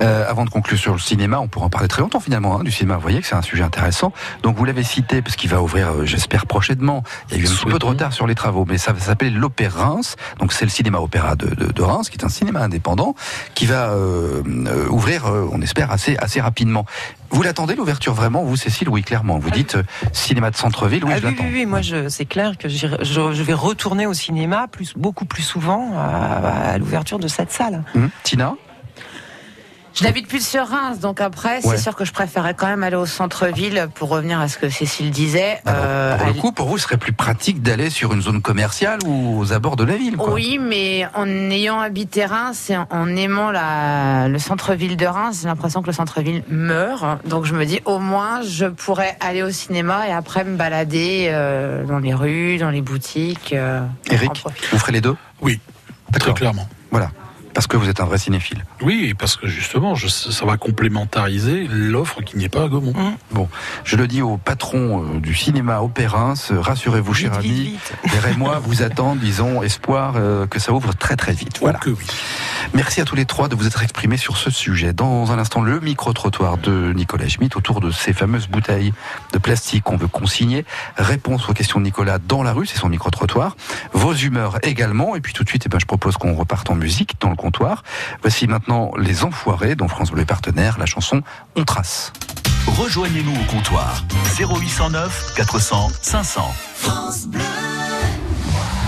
[0.00, 2.62] Euh, avant de conclure sur le cinéma, on pourra en parler très longtemps finalement hein,
[2.62, 2.94] du cinéma.
[2.94, 4.12] Vous voyez que c'est un sujet intéressant.
[4.44, 7.02] Donc vous l'avez cité parce qu'il va ouvrir, euh, j'espère prochainement.
[7.30, 9.00] Il y a eu un petit peu de retard sur les travaux, mais ça va
[9.00, 10.14] s'appeler l'Opéra Reims.
[10.38, 13.16] Donc c'est le cinéma opéra de, de, de Reims, qui est un cinéma indépendant,
[13.56, 16.86] qui va euh, euh, ouvrir, euh, on espère assez assez rapidement.
[17.30, 18.88] Vous l'attendez l'ouverture vraiment, vous Cécile?
[18.88, 19.38] Oui, clairement.
[19.38, 19.82] Vous dites euh,
[20.12, 21.44] cinéma de centre-ville, oui, Ah je oui, l'attends.
[21.44, 25.42] oui, oui, moi c'est clair que je, je vais retourner au cinéma plus, beaucoup plus
[25.42, 27.63] souvent à, à l'ouverture de cette salle.
[27.94, 28.54] Hum, Tina
[29.96, 31.76] Je n'habite plus sur Reims, donc après, Ouais.
[31.76, 34.68] c'est sûr que je préférais quand même aller au centre-ville pour revenir à ce que
[34.68, 35.60] Cécile disait.
[35.64, 38.42] Alors, Euh, Pour le coup, pour vous, ce serait plus pratique d'aller sur une zone
[38.42, 40.16] commerciale ou aux abords de la ville.
[40.16, 40.32] Quoi.
[40.32, 45.48] Oui, mais en ayant habité Reims et en- aimant la, le centre-ville de Reims, j'ai
[45.48, 47.24] l'impression que le centre-ville meurt.
[47.28, 51.28] Donc je me dis, au moins, je pourrais aller au cinéma et après me balader
[51.30, 53.52] euh, dans les rues, dans les boutiques.
[53.52, 55.14] euh, Eric, vous ferez les deux?
[55.40, 55.60] Oui,
[56.18, 56.66] très clairement.
[56.90, 57.10] Voilà.
[57.54, 58.64] Parce que vous êtes un vrai cinéphile.
[58.82, 62.92] Oui, parce que justement, je- ça va complémentariser l'offre qui n'est pas à Gaumont.
[63.30, 63.48] Bon,
[63.84, 68.58] je le dis au patron euh, du cinéma Opérins, euh, rassurez-vous, cher ami, et moi
[68.58, 71.58] vous attendons, disons, espoir euh, que ça ouvre très très vite.
[71.60, 71.78] Voilà.
[71.78, 72.04] Que oui.
[72.74, 74.92] Merci à tous les trois de vous être exprimés sur ce sujet.
[74.92, 78.92] Dans un instant, le micro-trottoir de Nicolas Schmitt autour de ces fameuses bouteilles
[79.32, 80.64] de plastique qu'on veut consigner.
[80.96, 83.56] Réponse aux questions de Nicolas dans la rue, c'est son micro-trottoir.
[83.92, 85.14] Vos humeurs également.
[85.14, 87.36] Et puis tout de suite, eh ben, je propose qu'on reparte en musique dans le
[87.44, 87.82] comptoir.
[88.22, 91.20] Voici maintenant Les Enfoirés, dont France Bleu est partenaire, la chanson
[91.56, 92.12] On trace.
[92.66, 94.02] Rejoignez-nous au comptoir
[94.38, 96.54] 0809 400 500.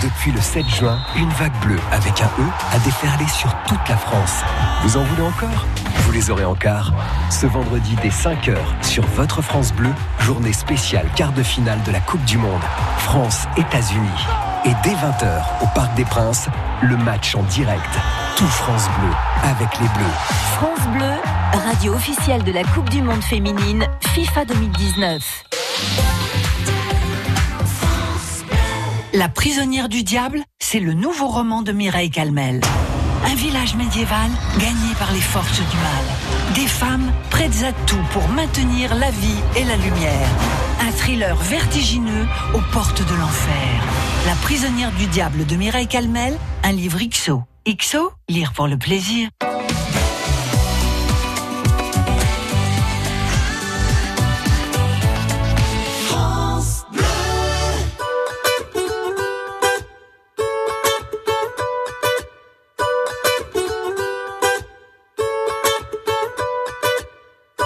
[0.01, 3.97] Depuis le 7 juin, une vague bleue avec un E a déferlé sur toute la
[3.97, 4.41] France.
[4.83, 5.65] Vous en voulez encore?
[6.01, 6.93] Vous les aurez en quart.
[7.29, 11.99] Ce vendredi dès 5h sur votre France Bleu, journée spéciale quart de finale de la
[11.99, 12.61] Coupe du Monde.
[12.99, 14.25] France-États-Unis.
[14.65, 16.47] Et dès 20h au Parc des Princes,
[16.81, 17.99] le match en direct.
[18.37, 19.09] Tout France Bleu
[19.41, 20.13] avec les Bleus.
[20.57, 21.11] France Bleu,
[21.65, 25.43] radio officielle de la Coupe du Monde féminine FIFA 2019.
[29.13, 32.61] La prisonnière du diable, c'est le nouveau roman de Mireille Calmel.
[33.25, 36.53] Un village médiéval gagné par les forces du mal.
[36.53, 40.29] Des femmes prêtes à tout pour maintenir la vie et la lumière.
[40.87, 43.83] Un thriller vertigineux aux portes de l'enfer.
[44.27, 47.41] La prisonnière du diable de Mireille Calmel, un livre XO.
[47.75, 49.27] XO, lire pour le plaisir.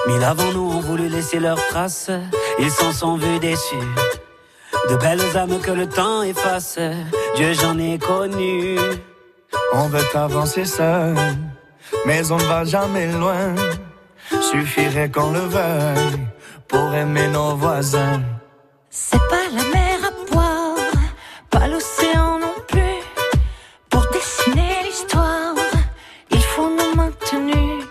[0.07, 2.09] Mille avant nous ont voulu laisser leurs traces,
[2.57, 3.75] ils s'en sont vus déçus.
[4.89, 6.79] De belles âmes que le temps efface,
[7.35, 8.79] Dieu j'en ai connu.
[9.73, 11.15] On veut avancer seul,
[12.05, 13.55] mais on ne va jamais loin.
[14.51, 16.19] Suffirait qu'on le veuille
[16.67, 18.21] pour aimer nos voisins.
[18.89, 20.77] C'est pas la mer à boire,
[21.49, 22.99] pas l'océan non plus.
[23.89, 25.55] Pour dessiner l'histoire,
[26.29, 27.85] il faut nous maintenir.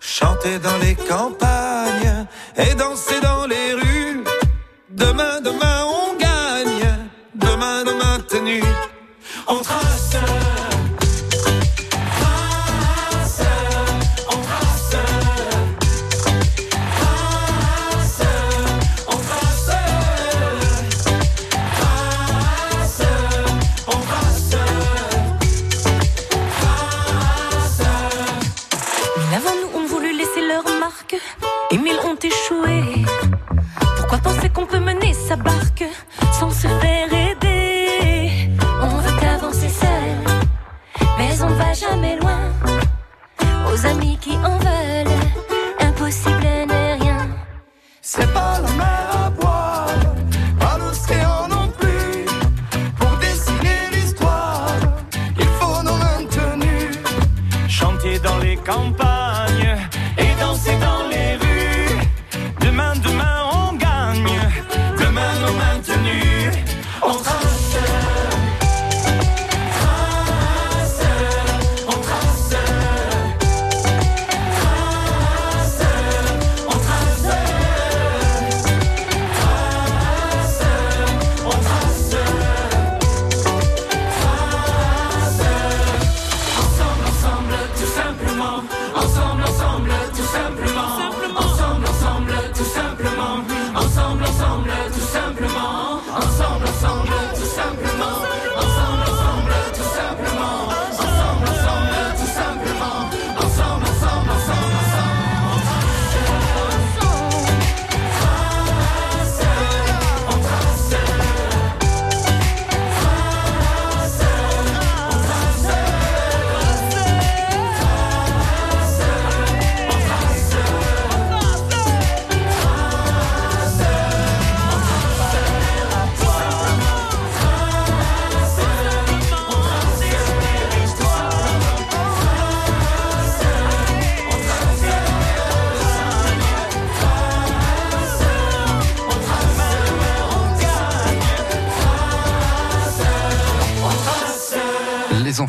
[0.00, 4.24] Chanter dans les campagnes et danser dans les rues.
[4.90, 6.88] Demain, demain, on gagne.
[7.34, 8.62] Demain, demain, tenu.
[9.48, 9.90] On trace.
[10.10, 10.49] Trace,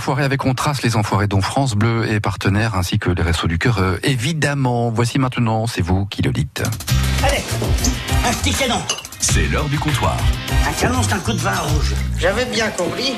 [0.02, 3.46] enfoirés avec On Trace, les enfoirés dont France Bleu est partenaire, ainsi que les Restos
[3.46, 4.90] du Cœur, euh, évidemment.
[4.90, 6.64] Voici maintenant, c'est vous qui le dites.
[7.24, 7.44] Allez,
[8.26, 8.82] un petit canon.
[9.20, 10.18] C'est l'heure du comptoir.
[10.68, 11.94] Un canon, c'est un coup de vin rouge.
[12.18, 13.14] J'avais bien compris.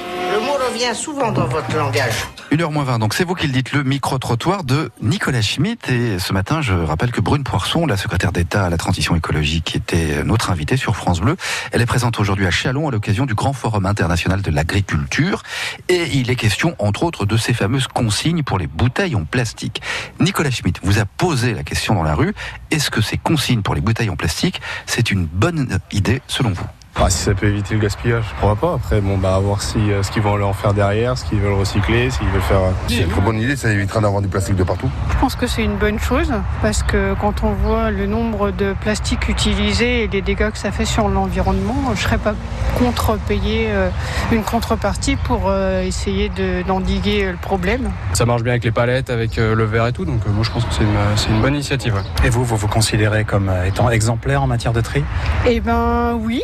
[0.74, 2.26] Revient souvent dans votre langage.
[2.52, 5.88] 1h moins 20, donc c'est vous qui le dites, le micro-trottoir de Nicolas Schmitt.
[5.88, 9.76] Et ce matin, je rappelle que Brune Poisson, la secrétaire d'État à la transition écologique,
[9.76, 11.38] était notre invitée sur France Bleu.
[11.72, 15.44] Elle est présente aujourd'hui à Chalon à l'occasion du Grand Forum international de l'agriculture.
[15.90, 19.80] Et il est question, entre autres, de ces fameuses consignes pour les bouteilles en plastique.
[20.20, 22.34] Nicolas Schmitt vous a posé la question dans la rue.
[22.72, 26.66] Est-ce que ces consignes pour les bouteilles en plastique, c'est une bonne idée selon vous?
[26.95, 28.75] Ah, si ça peut éviter le gaspillage, je crois pas.
[28.75, 31.25] Après, bon, bah, à voir si, euh, ce qu'ils vont aller en faire derrière, ce
[31.25, 32.60] qu'ils veulent recycler, s'ils veulent faire.
[32.62, 34.89] euh, C'est une très bonne idée, ça évitera d'avoir du plastique de partout.
[35.12, 38.73] Je pense que c'est une bonne chose parce que quand on voit le nombre de
[38.79, 42.36] plastiques utilisés et les dégâts que ça fait sur l'environnement, je serais pas
[42.77, 43.89] contre payer euh,
[44.32, 47.89] une contrepartie pour euh, essayer de- d'endiguer le problème.
[48.13, 50.43] Ça marche bien avec les palettes, avec euh, le verre et tout, donc euh, moi
[50.43, 51.95] je pense que c'est une, bonne initiative.
[51.95, 52.01] ouais.
[52.27, 55.03] Et vous, vous vous considérez comme étant exemplaire en matière de tri?
[55.47, 56.41] Eh ben oui.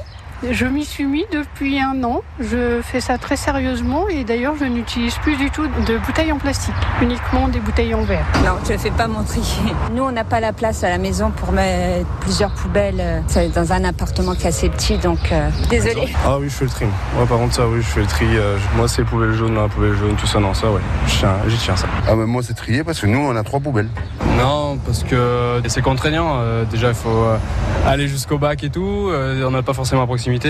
[0.48, 2.22] Je m'y suis mis depuis un an.
[2.40, 6.38] Je fais ça très sérieusement et d'ailleurs je n'utilise plus du tout de bouteilles en
[6.38, 8.26] plastique, uniquement des bouteilles en verre.
[8.46, 9.42] Non, je ne fais pas mon tri.
[9.94, 13.24] Nous, on n'a pas la place à la maison pour mettre plusieurs poubelles.
[13.28, 16.08] C'est dans un appartement qui est assez petit, donc euh, désolé.
[16.26, 16.86] Ah oui, je fais le tri.
[16.86, 18.26] Ouais, par contre, ça, oui, je fais le tri.
[18.38, 20.82] euh, moi, c'est poubelle jaune la poubelle jaune, tout ça, non, ça, ouais.
[21.08, 21.88] Je tiens- J'y tiens, ça.
[22.08, 23.90] Ah, mais moi, c'est trié parce que nous, on a trois poubelles.
[24.38, 26.40] Non, parce que c'est contraignant.
[26.40, 27.38] euh, déjà, il faut euh,
[27.86, 29.10] aller jusqu'au bac et tout.
[29.12, 30.50] euh, on n'a pas forcément à proximité.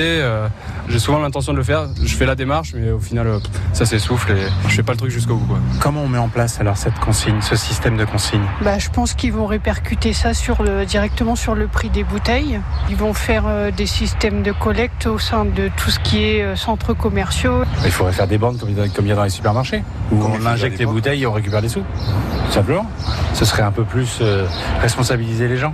[0.87, 1.87] J'ai souvent l'intention de le faire.
[2.01, 3.27] Je fais la démarche, mais au final,
[3.73, 5.45] ça s'essouffle et je fais pas le truc jusqu'au bout.
[5.45, 5.59] Quoi.
[5.81, 8.41] Comment on met en place alors cette consigne, ce système de consigne?
[8.63, 12.61] Bah, je pense qu'ils vont répercuter ça sur le, directement sur le prix des bouteilles.
[12.89, 13.43] Ils vont faire
[13.75, 17.63] des systèmes de collecte au sein de tout ce qui est centres commerciaux.
[17.83, 19.29] Il faudrait faire des bandes comme il y a- comme il y a dans les
[19.29, 21.81] supermarchés, où on injecte les bouteilles et on récupère les sous.
[21.81, 22.89] Tout simplement.
[23.33, 24.47] Ce serait un peu plus euh,
[24.81, 25.73] responsabiliser les gens.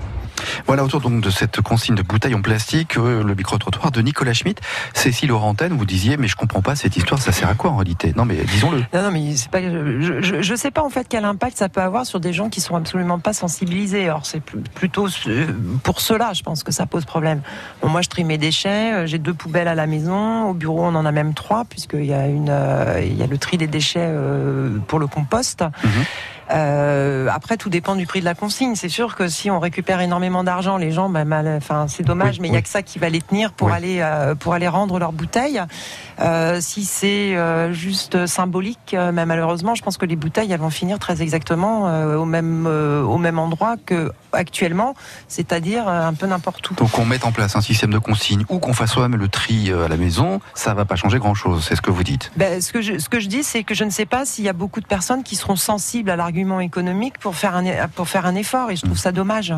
[0.67, 4.33] Voilà autour donc de cette consigne de bouteilles en plastique, euh, le micro-trottoir de Nicolas
[4.33, 4.59] Schmitt.
[4.93, 7.77] Cécile Laurentaine, vous disiez, mais je comprends pas cette histoire, ça sert à quoi en
[7.77, 8.13] réalité?
[8.15, 8.79] Non mais disons-le.
[8.93, 9.61] Non, non, mais c'est pas.
[9.61, 12.49] Je, je, je sais pas en fait quel impact ça peut avoir sur des gens
[12.49, 14.03] qui sont absolument pas sensibilisés.
[14.05, 15.07] Alors c'est pl- plutôt
[15.83, 17.41] pour cela, je pense que ça pose problème.
[17.81, 18.93] Bon, moi, je trie mes déchets.
[18.93, 20.49] euh, J'ai deux poubelles à la maison.
[20.49, 23.27] Au bureau, on en a même trois puisqu'il y a une, euh, il y a
[23.27, 25.63] le tri des déchets euh, pour le compost.
[26.51, 28.75] Euh, après, tout dépend du prix de la consigne.
[28.75, 32.35] C'est sûr que si on récupère énormément d'argent, les gens, bah, mal, enfin, c'est dommage,
[32.35, 32.63] Oui, mais il y a oui.
[32.63, 33.73] que ça qui va les tenir pour Oui.
[33.73, 35.61] aller euh, pour aller rendre leurs bouteilles.
[36.19, 40.59] Euh, si c'est euh, juste symbolique, euh, mais malheureusement, je pense que les bouteilles elles
[40.59, 44.95] vont finir très exactement euh, au même euh, au même endroit que actuellement,
[45.27, 46.75] c'est-à-dire euh, un peu n'importe où.
[46.75, 49.71] Donc qu'on mette en place un système de consigne ou qu'on fasse soi-même le tri
[49.71, 52.31] euh, à la maison, ça va pas changer grand-chose, c'est ce que vous dites.
[52.37, 54.45] Ben, ce, que je, ce que je dis, c'est que je ne sais pas s'il
[54.45, 57.63] y a beaucoup de personnes qui seront sensibles à l'argument économique pour faire un,
[57.93, 59.53] pour faire un effort, et je trouve ça dommage.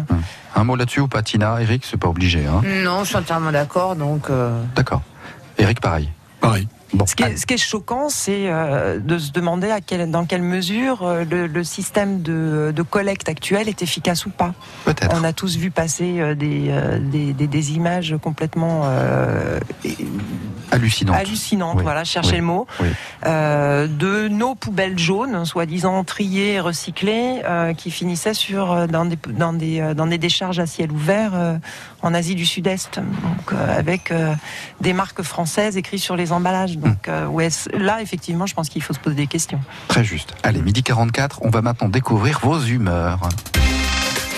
[0.56, 2.46] Un mot là-dessus ou pas, Tina Eric, c'est pas obligé.
[2.46, 3.96] Hein Non, je suis entièrement d'accord.
[3.96, 5.02] Donc, euh, D'accord.
[5.58, 6.10] Eric, pareil.
[6.40, 6.68] Pareil.
[6.94, 10.10] Bon, Ce qui est, ce qui est choquant, c'est euh, de se demander à quelle,
[10.10, 14.54] dans quelle mesure euh, le, le système de, de collecte actuel est efficace ou pas.
[14.86, 15.14] Peut-être.
[15.20, 16.72] On a tous vu passer euh, des,
[17.02, 18.84] des, des, des images complètement
[20.72, 21.14] hallucinant.
[21.14, 22.88] hallucinantes, Oui, voilà, chercher oui, le mot, oui.
[23.26, 27.42] de nos poubelles jaunes, soi-disant triées et recyclées,
[27.78, 31.34] qui finissaient sur, dans, des, dans, des, dans des décharges à ciel ouvert
[32.02, 34.34] en Asie du Sud-Est, donc euh, avec euh,
[34.82, 36.78] des marques françaises écrites sur les emballages.
[36.78, 39.60] Donc euh, ouais, c- là, effectivement, je pense qu'il faut se poser des questions.
[39.88, 40.34] Très juste.
[40.44, 43.20] Allez, midi 44, on va maintenant découvrir vos humeurs.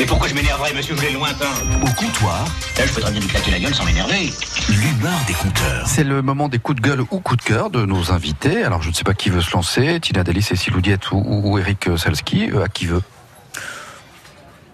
[0.02, 1.50] Et pourquoi je m'énerverais, monsieur, vous êtes lointain?
[1.84, 2.46] Au comptoir,
[2.78, 4.32] Là, je peux très bien lui claquer la gueule sans m'énerver.
[4.70, 5.86] l'humeur des compteurs.
[5.88, 8.64] C'est le moment des coups de gueule ou coups de cœur de nos invités.
[8.64, 11.58] Alors, je ne sais pas qui veut se lancer, Tina Daly, Cécile Oudiette ou, ou
[11.58, 13.02] Eric Salski, euh, à qui veut?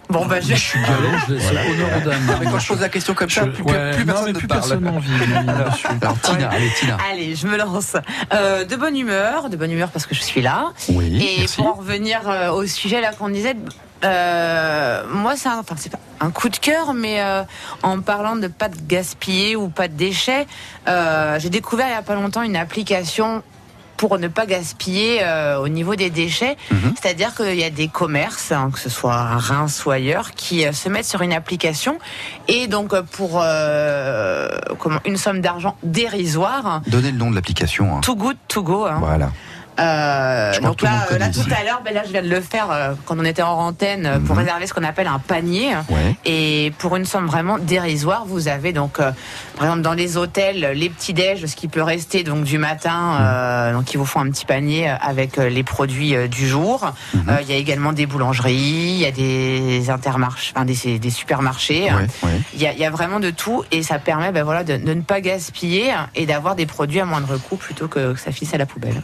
[0.09, 0.47] Bon, bah, je...
[0.49, 2.37] Je suis galant, je laisse honneur aux dames.
[2.39, 4.37] Mais quand je pose la question comme ça, Je- plus, ouais, plus non, personne ne
[4.39, 4.59] plus parle.
[4.61, 5.09] personne envie.
[6.01, 6.97] alors, Tina, allez, Tina.
[7.11, 7.95] Allez, je me lance.
[8.33, 10.71] Euh, de bonne humeur, de bonne humeur parce que je suis là.
[10.89, 11.55] Oui, Et merci.
[11.57, 13.55] pour en revenir euh, au sujet là qu'on disait,
[14.03, 17.43] euh, moi c'est un, enfin c'est pas un coup de cœur, mais euh,
[17.83, 20.47] en parlant de pas de gaspiller ou pas de déchets,
[20.87, 23.41] euh, j'ai découvert il y a pas longtemps une application
[24.07, 26.57] pour ne pas gaspiller euh, au niveau des déchets.
[26.69, 26.93] Mhm.
[27.01, 30.63] C'est-à-dire qu'il y a des commerces, hein, que ce soit à Reims ou ailleurs, qui
[30.63, 31.97] euh, se mettent sur une application
[32.47, 33.43] et donc euh, pour
[34.77, 37.97] comment, une somme d'argent dérisoire, Donnez le nom de l'application.
[37.97, 38.01] hein.
[38.01, 38.85] Too Good To Go.
[38.85, 38.97] hein.
[38.99, 39.31] Voilà.
[39.79, 42.67] Euh, donc là, euh, là tout à l'heure, ben là je viens de le faire
[42.71, 44.41] euh, quand on était en antenne euh, pour Mhm.
[44.43, 45.71] réserver ce qu'on appelle un panier.
[45.89, 46.15] Ouais.
[46.25, 49.11] Et pour une somme vraiment dérisoire, vous avez donc, euh,
[49.55, 53.17] par exemple, dans les hôtels, les petits déj, ce qui peut rester donc du matin,
[53.19, 56.93] euh, donc ils vous font un petit panier avec les produits du jour.
[57.13, 57.29] Mhm.
[57.29, 61.09] Euh, Il y a également des boulangeries, il y a des intermarchés, enfin des, des
[61.09, 61.83] supermarchés.
[61.85, 62.41] Ouais, ouais.
[62.53, 64.77] Il y, a, il y a vraiment de tout et ça permet ben voilà, de,
[64.77, 68.31] de ne pas gaspiller et d'avoir des produits à moindre coût plutôt que, que ça
[68.31, 69.01] finisse à la poubelle.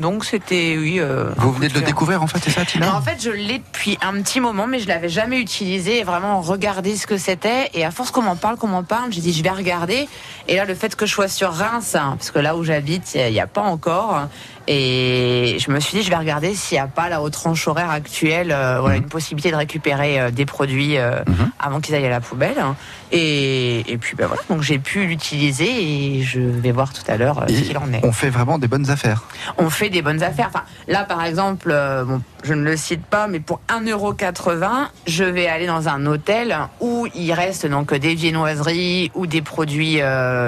[0.00, 0.98] Donc c'était, oui.
[0.98, 3.30] euh, Vous venez de le découvrir en fait, c'est ça, Tina Alors, en fait, je
[3.30, 7.18] l'ai depuis un petit moment, mais je l'avais jamais utilisé et vraiment regardé ce que
[7.18, 7.70] c'était.
[7.74, 10.08] Et à force qu'on m'en parle, qu'on m'en parle, j'ai dit je vais regarder.
[10.48, 13.14] Et là, le fait que je sois sur Reims, hein, parce que là où j'habite,
[13.14, 14.28] il n'y a, pas encore.
[14.68, 17.66] Et je me suis dit je vais regarder s'il n'y a pas là aux tranches
[17.68, 21.50] horaires actuelles, euh, voilà, une possibilité de récupérer euh, des produits euh, Mhm.
[21.58, 22.56] avant qu'ils aillent à la poubelle.
[23.12, 25.66] Et, et puis ben voilà, donc j'ai pu l'utiliser
[26.18, 28.68] et je vais voir tout à l'heure ce qu'il en est on fait vraiment des
[28.68, 29.24] bonnes affaires.
[29.58, 30.46] on fait des bonnes affaires.
[30.48, 31.74] Enfin, là, par exemple,
[32.06, 36.56] bon, je ne le cite pas, mais pour 1,80€, je vais aller dans un hôtel
[36.80, 39.98] où il reste donc des viennoiseries ou des produits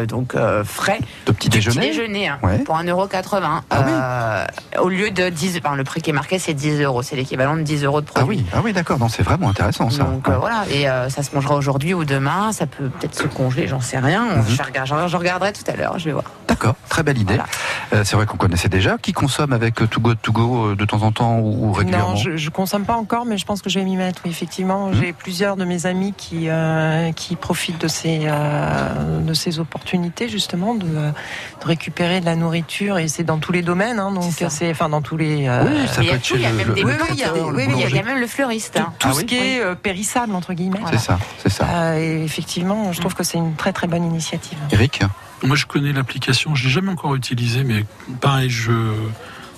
[0.07, 0.35] donc
[0.65, 1.01] frais.
[1.27, 2.59] De petit déjeuner Petit déjeuner hein, Ouais.
[2.61, 3.63] pour 1,80€.
[3.71, 3.93] Ah oui.
[4.03, 4.45] Euh,
[4.81, 7.03] au lieu de 10 enfin, le prix qui est marqué, c'est 10 euros.
[7.03, 8.39] C'est l'équivalent de 10 euros de Ah produit.
[8.39, 10.05] oui, ah oui d'accord, non, c'est vraiment intéressant ça.
[10.05, 10.35] Donc Ouais.
[10.35, 13.69] euh, voilà, et euh, ça se mangera aujourd'hui ou demain, ça peut peut-être se congeler,
[13.69, 14.25] j'en sais rien.
[14.37, 14.45] Mhm.
[14.49, 16.25] je, regarde, je, je regarderai tout à l'heure, je vais voir.
[16.49, 17.35] D'accord, très belle idée.
[17.35, 17.49] Voilà.
[17.95, 18.97] Euh, c'est vrai qu'on connaissait déjà.
[18.99, 22.17] Qui consomme avec To Go To Go de temps en temps ou, ou régulièrement Non,
[22.17, 24.23] je, je consomme pas encore, mais je pense que je vais m'y mettre.
[24.25, 24.95] Oui, effectivement, Mmh.
[25.01, 30.29] j'ai plusieurs de mes amis qui euh, qui profitent de ces euh, de ces opportunités
[30.29, 31.13] justement de, de
[31.67, 33.92] récupérer de la nourriture et c'est dans tous les domaines.
[33.99, 35.47] Hein, donc C'est enfin dans tous les.
[35.49, 37.99] euh, Oui, ça Mais il y peut a être chez le, oui, oui, il y
[37.99, 38.77] a même le fleuriste.
[38.79, 38.93] hein.
[38.99, 40.81] tout Ah ce oui, qui est euh, périssable entre guillemets.
[40.91, 41.67] C'est ça, c'est ça.
[41.69, 44.59] Euh, et effectivement, je trouve que c'est une très très bonne initiative.
[44.71, 45.03] Eric
[45.43, 47.85] Moi, je connais l'application, je l'ai jamais encore utilisée, mais
[48.21, 48.73] pareil, je,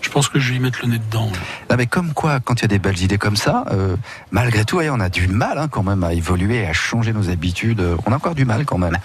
[0.01, 1.31] je pense que je vais y mettre le nez dedans.
[1.71, 3.97] Non, mais comme quoi, quand il y a des belles idées comme ça, euh,
[4.31, 7.31] malgré tout, ouais, on a du mal hein, quand même à évoluer, à changer nos
[7.31, 7.83] habitudes.
[8.07, 8.97] On a encore du mal quand même.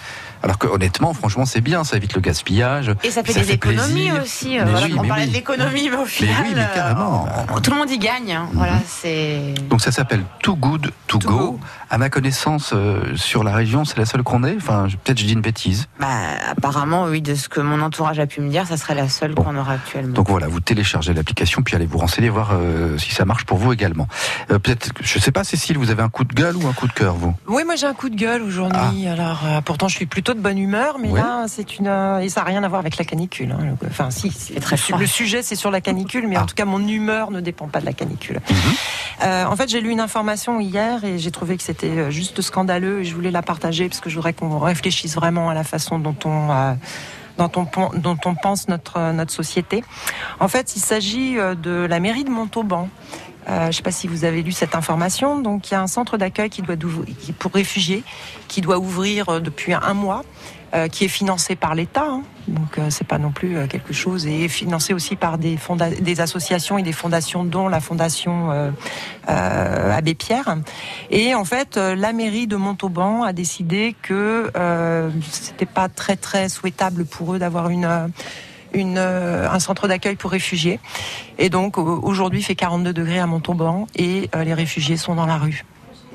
[0.42, 2.92] Alors que honnêtement, franchement, c'est bien, ça évite le gaspillage.
[3.04, 4.22] Et ça fait des économies plaisir.
[4.22, 4.58] aussi.
[4.58, 5.28] euh, Mais voilà, oui, on mais parlait oui.
[5.28, 7.26] de l'économie, mais au final, oui, mais carrément.
[7.26, 8.32] euh, tout le monde y gagne.
[8.32, 8.48] hein.
[8.54, 9.54] Voilà, c'est.
[9.68, 11.60] Donc ça s'appelle Too Good To, go.
[11.90, 14.54] À ma connaissance, euh, sur la région, c'est la seule qu'on ait.
[14.56, 15.86] Enfin, peut-être je dis une bêtise.
[15.98, 16.06] Bah,
[16.50, 19.34] apparemment, oui, de ce que mon entourage a pu me dire, ça serait la seule
[19.34, 20.14] qu'on aura actuellement.
[20.14, 23.58] Donc voilà, vous téléchargez l'application, puis allez vous renseigner, voir euh, si ça marche pour
[23.58, 24.06] vous également.
[24.50, 26.86] Euh, peut-être, je sais pas, Cécile, vous avez un coup de gueule ou un coup
[26.86, 27.34] de cœur, vous?
[27.48, 29.06] Oui, moi j'ai un coup de gueule aujourd'hui.
[29.08, 31.12] Alors, euh, pourtant, je suis plutôt de bonne humeur, mais Ah.
[31.12, 31.20] Ouais.
[31.20, 33.52] là, c'est une euh, et ça n'a rien à voir avec la canicule.
[33.52, 33.76] hein.
[33.86, 34.98] Enfin, si, c'est très le, froid.
[34.98, 37.80] le sujet c'est sur la canicule, mais en tout cas, mon humeur ne dépend pas
[37.80, 38.40] de la canicule.
[38.50, 38.56] Mhm.
[39.22, 42.40] Euh, en fait, j'ai lu une information hier et j'ai trouvé que c'était euh, juste
[42.40, 45.64] scandaleux et je voulais la partager parce que je voudrais qu'on réfléchisse vraiment à la
[45.64, 46.72] façon dont on euh,
[47.38, 49.82] dont on, dont on pense notre, notre société.
[50.40, 52.88] En fait, il s'agit de la mairie de Montauban.
[53.50, 55.40] Euh, je ne sais pas si vous avez lu cette information.
[55.40, 56.76] Donc, il y a un centre d'accueil qui doit
[57.38, 58.04] pour réfugiés
[58.46, 60.22] qui doit ouvrir euh, depuis un mois,
[60.74, 62.06] euh, qui est financé par l'État.
[62.06, 62.22] hein.
[62.46, 65.58] Donc, euh, c'est pas non plus quelque chose et est financé aussi par des,
[66.00, 68.50] des associations et des fondations, dont la fondation
[69.26, 70.56] Abbé Pierre.
[71.10, 74.50] Et en fait, la mairie de Montauban a décidé que
[75.30, 78.10] c'était pas très très souhaitable pour eux d'avoir une
[78.72, 80.78] une, euh, un centre d'accueil pour réfugiés.
[81.38, 85.14] Et donc au- aujourd'hui il fait 42 degrés à Montauban et euh, les réfugiés sont
[85.14, 85.64] dans la rue.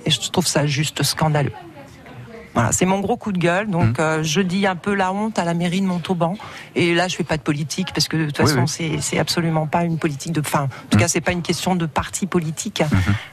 [0.06, 1.52] Et je trouve ça juste scandaleux.
[2.56, 3.70] Voilà, c'est mon gros coup de gueule.
[3.70, 6.36] Donc euh, je dis un peu la honte à la mairie de Montauban.
[6.76, 8.98] Et là je fais pas de politique parce que de toute Oui, façon oui.
[9.02, 10.40] c'est absolument pas une politique de.
[10.40, 12.82] Enfin, en tout cas c'est pas une question de parti politique.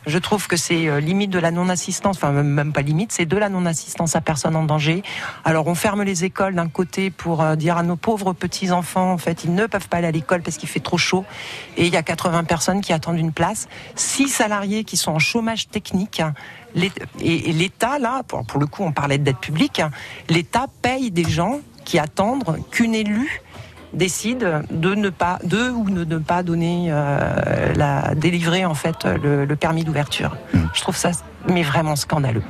[0.06, 3.36] Je trouve que c'est euh, limite de la non-assistance, enfin même- pas limite, c'est de
[3.36, 5.02] la non-assistance à personne en danger.
[5.44, 9.18] Alors on ferme les écoles d'un côté pour euh, dire à nos pauvres petits-enfants, en
[9.18, 11.24] fait, ils ne peuvent pas aller à l'école parce qu'il fait trop chaud
[11.76, 15.18] et il y a 80 personnes qui attendent une place, six salariés qui sont en
[15.20, 16.22] chômage technique.
[16.74, 19.80] Et l'État, là, pour, le coup, on parlait d'aide publique,
[20.28, 23.42] l'État paye des gens qui attendent qu'une élue
[23.92, 29.04] décide de ne pas de ou ne, ne pas donner euh, la délivrer en fait
[29.04, 30.34] le, le permis d'ouverture.
[30.72, 31.10] Je trouve ça
[31.48, 32.42] mais vraiment scandaleux.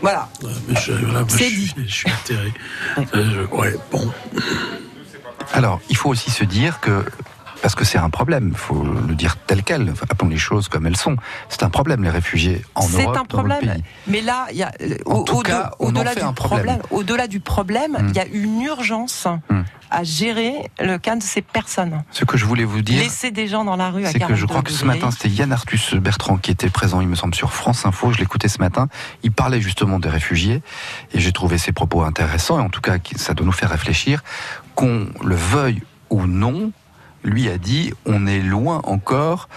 [0.00, 0.28] Voilà.
[0.68, 2.52] Mais je, là, moi, C'est je, suis- je suis atterré.
[2.98, 3.04] Euh,
[3.50, 4.10] je- ouais, bon.
[5.52, 7.04] Alors, il faut aussi se dire que
[7.62, 10.86] parce que c'est un problème, il faut le dire tel quel, appelons les choses comme
[10.86, 11.16] elles sont.
[11.48, 13.60] C'est un problème, les réfugiés en C'est Europe, un dans le problème.
[13.74, 13.82] pays.
[14.06, 16.78] Mais là, y a euh, au- au- cas, au-delà du un problème.
[16.90, 19.26] au-delà du problème, il y a une urgence
[19.90, 22.02] à gérer le cas de ces personnes.
[22.10, 24.18] Ce que je voulais vous dire, Laisser des gens dans la rue à c'est que
[24.20, 27.14] 42 je crois que ce matin, c'était Yann Arthus Bertrand qui était présent, il me
[27.14, 28.12] semble, sur France Info.
[28.12, 28.88] Je l'écoutais ce matin.
[29.22, 30.60] Il parlait justement des réfugiés
[31.12, 34.24] et j'ai trouvé ses propos intéressants et en tout cas, ça doit nous faire réfléchir.
[34.74, 36.72] Qu'on le veuille ou non,
[37.26, 39.48] lui a dit, on est loin encore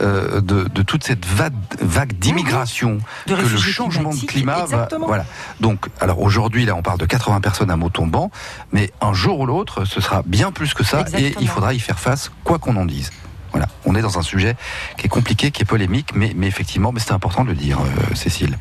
[0.00, 2.98] euh, de, de toute cette vague, vague d'immigration.
[3.26, 4.62] De que le changement de climat va.
[4.64, 5.06] exactement.
[5.06, 5.24] Voilà.
[5.60, 8.30] Donc, alors aujourd'hui, là, on parle de 80 personnes à Montauban,
[8.72, 11.78] mais un jour ou l'autre, ce sera bien plus que ça et il faudra y
[11.80, 13.10] faire face, quoi qu'on en dise.
[13.50, 14.56] Voilà, on est dans un sujet
[14.98, 17.78] qui est compliqué, qui est polémique, mais, mais effectivement, mais c'est important de le dire,
[17.80, 18.58] euh, Cécile.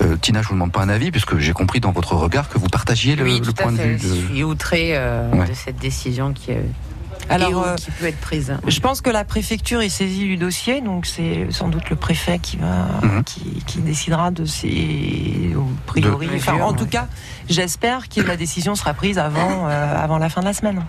[0.00, 2.58] Euh, Tina, je vous demande pas un avis, puisque j'ai compris dans votre regard que
[2.58, 4.00] vous partagiez le, oui, le tout point de vue de.
[4.02, 5.46] Je suis outré euh, Ouais.
[5.46, 6.60] de cette décision qui, euh,
[7.28, 8.56] Alors, et où- euh, qui peut être prise.
[8.66, 12.38] Je pense que la préfecture est saisie du dossier, donc c'est sans doute le préfet
[12.38, 13.24] qui va, Mhm.
[13.24, 16.28] qui, qui décidera de ces, au priori.
[16.28, 17.08] De- Enfin, en tout cas,
[17.48, 20.82] j'espère que la décision sera prise avant, euh, avant la fin de la semaine.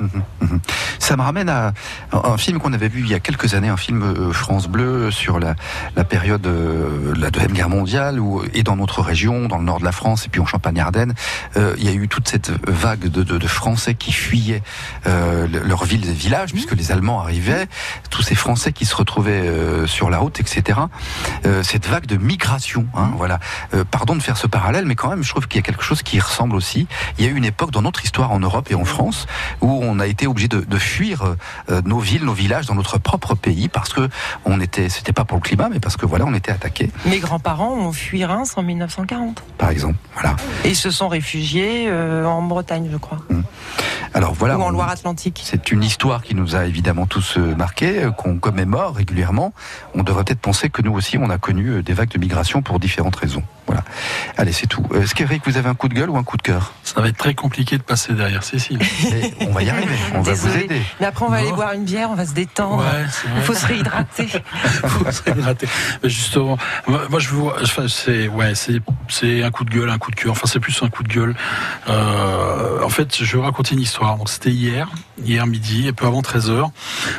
[1.00, 1.74] Ça me ramène à
[2.12, 5.12] un film qu'on avait vu il y a quelques années, un film euh, France Bleu
[5.12, 5.56] sur la,
[6.04, 9.80] période euh, de la Deuxième Guerre mondiale, où, et dans notre région, dans le nord
[9.80, 11.14] de la France, et puis en Champagne-Ardenne,
[11.56, 14.64] euh, il y a eu toute cette vague de, de, de Français qui fuyaient
[15.06, 17.68] euh, le- leur ville et village, puisque les Allemands arrivaient,
[18.10, 20.80] tous ces Français qui se retrouvaient euh, sur la route, etc.
[21.46, 23.40] Euh, cette vague de migration, hein, voilà.
[23.74, 25.84] Euh, pardon de faire ce parallèle, mais quand même, je trouve qu'il y a quelque
[25.84, 26.20] chose qui y
[26.56, 26.88] aussi.
[27.18, 29.28] Il y a eu une époque dans notre histoire en Europe et en France
[29.62, 31.36] où on a été obligé de, de fuir
[31.70, 34.10] euh, nos villes, nos villages dans notre propre pays parce que
[34.46, 37.20] on était, c'était pas pour le climat, mais parce que voilà, on était attaqué, Mes
[37.20, 39.98] grands-parents ont fui Reims en 1940 par exemple.
[40.14, 40.36] Voilà.
[40.64, 43.20] et se sont réfugiés euh, en Bretagne, je crois,
[44.14, 44.58] Alors voilà.
[44.58, 45.42] ou en Loire-Atlantique.
[45.44, 49.54] C'est une histoire qui nous a évidemment tous euh, marqués, qu'on commémore régulièrement.
[49.94, 52.80] On devrait peut-être penser que nous aussi, on a connu des vagues de migration pour
[52.80, 53.44] différentes raisons.
[53.68, 53.84] Voilà.
[54.38, 54.84] Allez, c'est tout.
[54.94, 57.02] Euh, Est-ce qu'Eric, vous avez un coup de gueule ou un coup de cœur Ça
[57.02, 58.80] va être très compliqué de passer derrière Cécile.
[59.12, 59.96] Mais on va y arriver.
[60.16, 60.82] On va vous aider.
[61.00, 62.84] Mais après, on va aller boire une bière, on va se détendre.
[62.84, 63.06] Ouais.
[63.36, 64.28] Il faut se réhydrater.
[64.88, 65.68] Faut se réhydrater.
[66.02, 66.58] Mais justement,
[66.88, 70.12] moi, moi, je vois, enfin, c'est ouais, c'est c'est un coup de gueule, un coup
[70.12, 70.32] de cœur.
[70.32, 71.36] Enfin, c'est plus un coup de gueule.
[71.90, 74.18] Euh, en fait, je vais vous raconter une histoire.
[74.18, 74.90] Donc c'était hier,
[75.24, 76.70] hier midi, et peu avant 13h.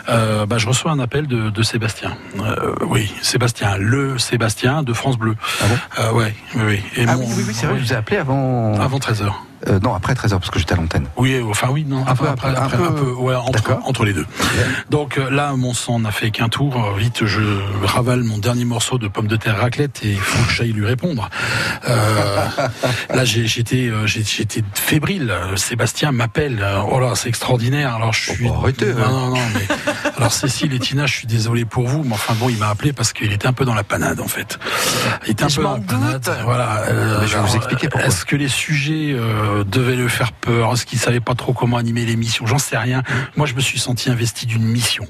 [0.08, 2.16] Euh, bah, je reçois un appel de, de Sébastien.
[2.40, 5.36] Euh, oui, Sébastien, le Sébastien de France Bleu.
[5.60, 5.64] Ah
[6.10, 6.18] bon?
[6.18, 6.82] Ouais, oui, oui.
[6.96, 8.74] Et Ah mon- oui, oui, c'est vrai, je vous ai appelé avant.
[8.80, 9.32] Avant 13h.
[9.66, 11.06] Euh, non, après 13h, parce que j'étais à l'antenne.
[11.16, 14.04] Oui, enfin oui, non, Un peu après, après, après, un un peu- ouais, entre, entre
[14.04, 14.26] les deux.
[14.90, 16.76] Donc euh, là, mon sang n'a fait qu'un tour.
[16.76, 17.40] Euh, Vite, je
[17.84, 20.86] ravale mon dernier morceau de pommes de terre raclette et il faut que j'aille lui
[20.86, 21.28] répondre.
[21.88, 22.46] Euh,
[23.14, 23.90] là, j'ai- j'étais,
[24.74, 25.32] fébrile.
[25.56, 26.64] Sébastien m'appelle.
[26.90, 27.94] Oh là, c'est extraordinaire.
[27.96, 28.48] Alors je suis.
[28.48, 29.10] arrêtez, non, hein.
[29.10, 29.66] non, non, mais
[30.16, 32.92] alors Cécile et Tina, je suis désolé pour vous, mais enfin bon, il m'a appelé
[32.92, 34.58] parce qu'il était un peu dans la panade en fait.
[35.26, 36.30] Il était un Je peu dans m'en la panade.
[36.44, 36.82] Voilà.
[36.88, 38.08] euh, Mais je vais vous expliquer pourquoi.
[38.08, 39.14] Est-ce que les sujets
[39.48, 42.76] euh, devaient le faire peur Est-ce qu'il savait pas trop comment animer l'émission J'en sais
[42.76, 43.02] rien.
[43.36, 45.06] Moi, je me suis senti investi d'une mission.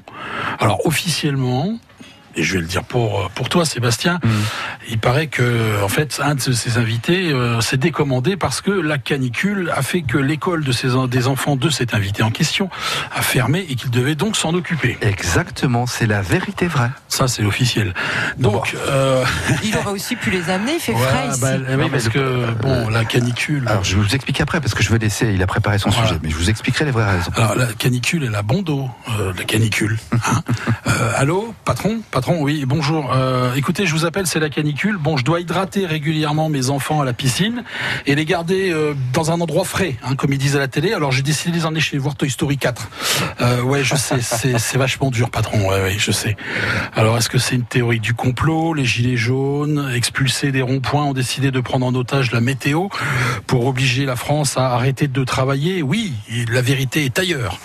[0.59, 1.77] Alors officiellement.
[2.35, 4.19] Et je vais le dire pour pour toi, Sébastien.
[4.89, 8.97] Il paraît que, en fait, un de ses invités euh, s'est décommandé parce que la
[8.97, 12.69] canicule a fait que l'école de ses, des enfants de cet invité en question
[13.15, 14.97] a fermé et qu'il devait donc s'en occuper.
[15.01, 16.89] Exactement, c'est la vérité vraie.
[17.07, 17.93] Ça, c'est l'officiel.
[18.37, 19.23] Donc, euh,
[19.63, 21.41] Il aurait aussi pu les amener, il fait Ouais, frais ici.
[21.41, 23.67] bah, oui, Non, mais parce que bon, la canicule.
[23.67, 25.89] Alors, je vais vous explique après, parce que je veux laisser, il a préparé son
[25.89, 26.07] Voilà.
[26.07, 27.31] sujet, mais je vous expliquerai les vraies raisons.
[27.35, 29.97] Alors la canicule elle a bon dos, euh, la canicule.
[30.25, 30.41] hein.
[30.87, 33.11] Euh, allô, patron, patron, oui, bonjour.
[33.13, 34.97] Euh, écoutez, je vous appelle, c'est la canicule.
[34.97, 37.63] Bon, je dois hydrater régulièrement mes enfants à la piscine
[38.05, 40.93] et les garder euh, dans un endroit frais, hein, comme ils disent à la télé.
[40.93, 42.89] Alors j'ai décidé de les emmener chez voir Toy Story 4.
[43.41, 45.69] Euh, ouais, je sais, c'est vachement dur, patron.
[45.69, 46.35] Ouais, je sais.
[46.95, 48.73] Alors est-ce que c'est une théorie du complot?
[48.73, 52.87] Les gilets jaunes, expulsés des ronds-points, ont décidé de prendre en otage la météo
[53.47, 55.81] pour obliger la France à arrêter de travailler?
[55.81, 56.13] Oui,
[56.51, 57.59] la vérité est ailleurs.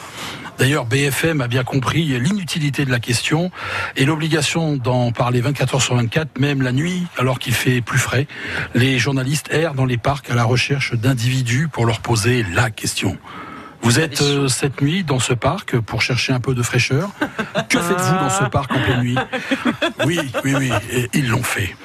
[0.59, 3.51] D'ailleurs, BFM a bien compris l'inutilité de la question
[3.97, 7.99] et l'obligation d'en parler 24 heures sur 24, même la nuit, alors qu'il fait plus
[7.99, 8.27] frais.
[8.75, 13.19] Les journalistes errent dans les parcs à la recherche d'individus pour leur poser la question.
[13.83, 17.11] Vous êtes euh, cette nuit dans ce parc pour chercher un peu de fraîcheur?
[17.69, 19.19] Que faites-vous dans ce parc en pleine nuit?
[20.07, 21.77] Oui, oui, oui, et ils l'ont fait.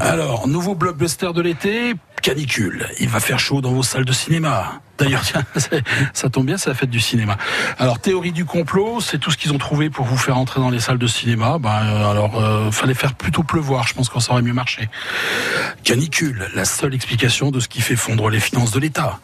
[0.00, 2.88] Alors, nouveau blockbuster de l'été, canicule.
[2.98, 4.80] Il va faire chaud dans vos salles de cinéma.
[4.98, 5.44] D'ailleurs, tiens,
[6.12, 7.36] ça tombe bien, c'est la fête du cinéma.
[7.78, 10.70] Alors, théorie du complot, c'est tout ce qu'ils ont trouvé pour vous faire entrer dans
[10.70, 11.58] les salles de cinéma.
[11.58, 13.86] Ben, euh, alors, euh, fallait faire plutôt pleuvoir.
[13.86, 14.88] Je pense que ça aurait mieux marché.
[15.84, 19.20] Canicule, la seule explication de ce qui fait fondre les finances de l'État.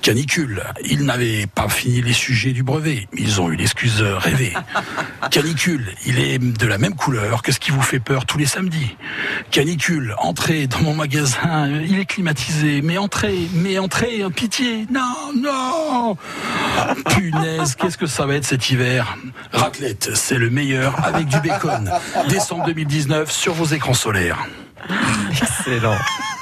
[0.00, 3.06] Canicule, ils n'avaient pas fini les sujets du brevet.
[3.12, 4.54] Ils ont eu l'excuse rêvée.
[5.30, 8.46] Canicule, il est de la même couleur que ce qui vous fait peur tous les
[8.46, 8.96] samedis.
[9.50, 12.80] Canicule, entrez dans mon magasin, il est climatisé.
[12.80, 14.86] Mais entrez, mais entrez, pitié.
[14.90, 15.01] Non,
[15.34, 16.16] non.
[17.10, 19.16] Punaise, qu'est-ce que ça va être cet hiver
[19.52, 21.90] Raclette, c'est le meilleur avec du bacon.
[22.28, 24.46] Décembre 2019 sur vos écrans solaires.
[25.30, 25.96] Excellent.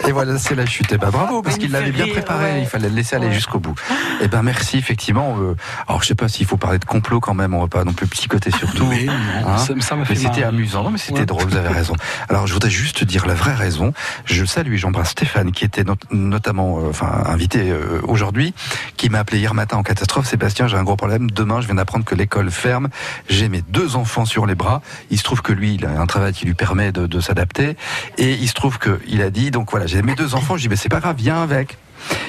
[0.09, 0.87] Et voilà, c'est la chute.
[0.93, 2.45] Eh ben bravo, parce Il qu'il l'avait bien préparé.
[2.53, 2.61] ouais.
[2.63, 3.75] Il fallait le laisser aller jusqu'au bout.
[4.23, 5.37] Eh ben merci, effectivement.
[5.39, 5.55] euh,
[5.89, 7.53] alors je sais pas s'il faut parler de complot quand même.
[7.53, 8.87] On va pas non plus psychoter surtout.
[8.87, 10.85] Mais non, ça- mais c'était amusant.
[10.85, 11.27] Non, mais c'était Ouais.
[11.27, 11.45] drôle.
[11.45, 11.95] Vous avez raison.
[12.31, 13.93] Alors je voudrais juste dire la vraie raison.
[14.25, 18.55] Je salue et j'embrasse Stéphane qui était not- notamment, euh, enfin invité euh, aujourd'hui,
[18.97, 20.27] qui m'a appelé hier matin en catastrophe.
[20.27, 21.31] Sébastien, j'ai un gros problème.
[21.31, 22.89] Demain, je viens d'apprendre que l'école ferme.
[23.29, 24.81] J'ai mes deux enfants sur les bras.
[25.11, 27.77] Il se trouve que lui, il a un travail qui lui permet de, de s'adapter.
[28.17, 30.57] Et il se trouve que il a dit, donc voilà, j'ai mes deux enfants.
[30.57, 31.79] Je dis, mais c'est pas grave, viens avec.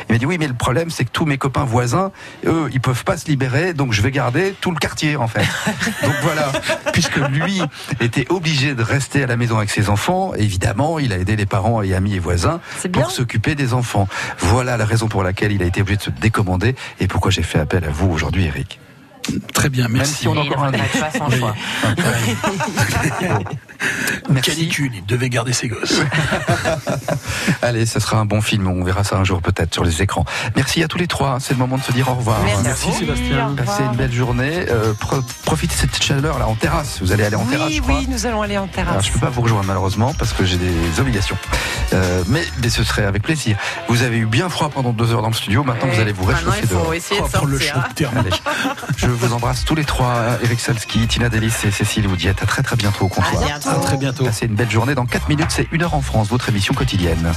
[0.09, 2.11] Il m'a dit oui, mais le problème c'est que tous mes copains voisins,
[2.45, 5.45] eux, ils peuvent pas se libérer, donc je vais garder tout le quartier en fait.
[6.03, 6.51] donc voilà,
[6.91, 7.61] puisque lui
[8.01, 11.45] était obligé de rester à la maison avec ses enfants, évidemment, il a aidé les
[11.45, 12.59] parents et amis et voisins
[12.91, 14.07] pour s'occuper des enfants.
[14.39, 17.43] Voilà la raison pour laquelle il a été obligé de se décommander et pourquoi j'ai
[17.43, 18.79] fait appel à vous aujourd'hui, Eric.
[19.53, 20.15] Très bien, Même merci.
[20.15, 20.79] si on a encore un pas
[21.29, 21.41] Oui.
[24.27, 24.41] choix.
[24.41, 26.01] Canicule, il devait garder ses gosses.
[27.61, 28.67] Allez, ce sera un bon film.
[28.67, 30.25] On verra ça un jour peut-être sur les écrans.
[30.55, 31.37] Merci à tous les trois.
[31.39, 32.39] C'est le moment de se dire au revoir.
[32.43, 32.99] Merci Merci, à vous.
[32.99, 33.55] Sébastien.
[33.57, 34.65] Passez une belle journée.
[34.69, 36.99] Euh, pro- profitez de cette chaleur là en terrasse.
[37.01, 37.67] Vous allez aller en terrasse.
[37.69, 39.05] Oui, oui, nous allons aller en Alors, terrasse.
[39.07, 41.37] je peux pas vous rejoindre malheureusement parce que j'ai des obligations.
[41.93, 43.57] Euh, mais, mais ce serait avec plaisir.
[43.89, 45.63] Vous avez eu bien froid pendant deux heures dans le studio.
[45.63, 46.93] Maintenant, vous allez vous réchauffer dehors.
[46.93, 48.41] essayer de Oh, le choc thermique.
[48.97, 50.37] Je vous embrasse tous les trois.
[50.43, 52.41] Eric Salski, Tina Delis et Cécile Oudiette.
[52.43, 53.41] À très très bientôt au comptoir.
[53.71, 54.25] À très bientôt.
[54.25, 54.95] Passez une belle journée.
[54.95, 57.31] Dans 4 minutes, c'est une heure en France, votre émission quotidienne.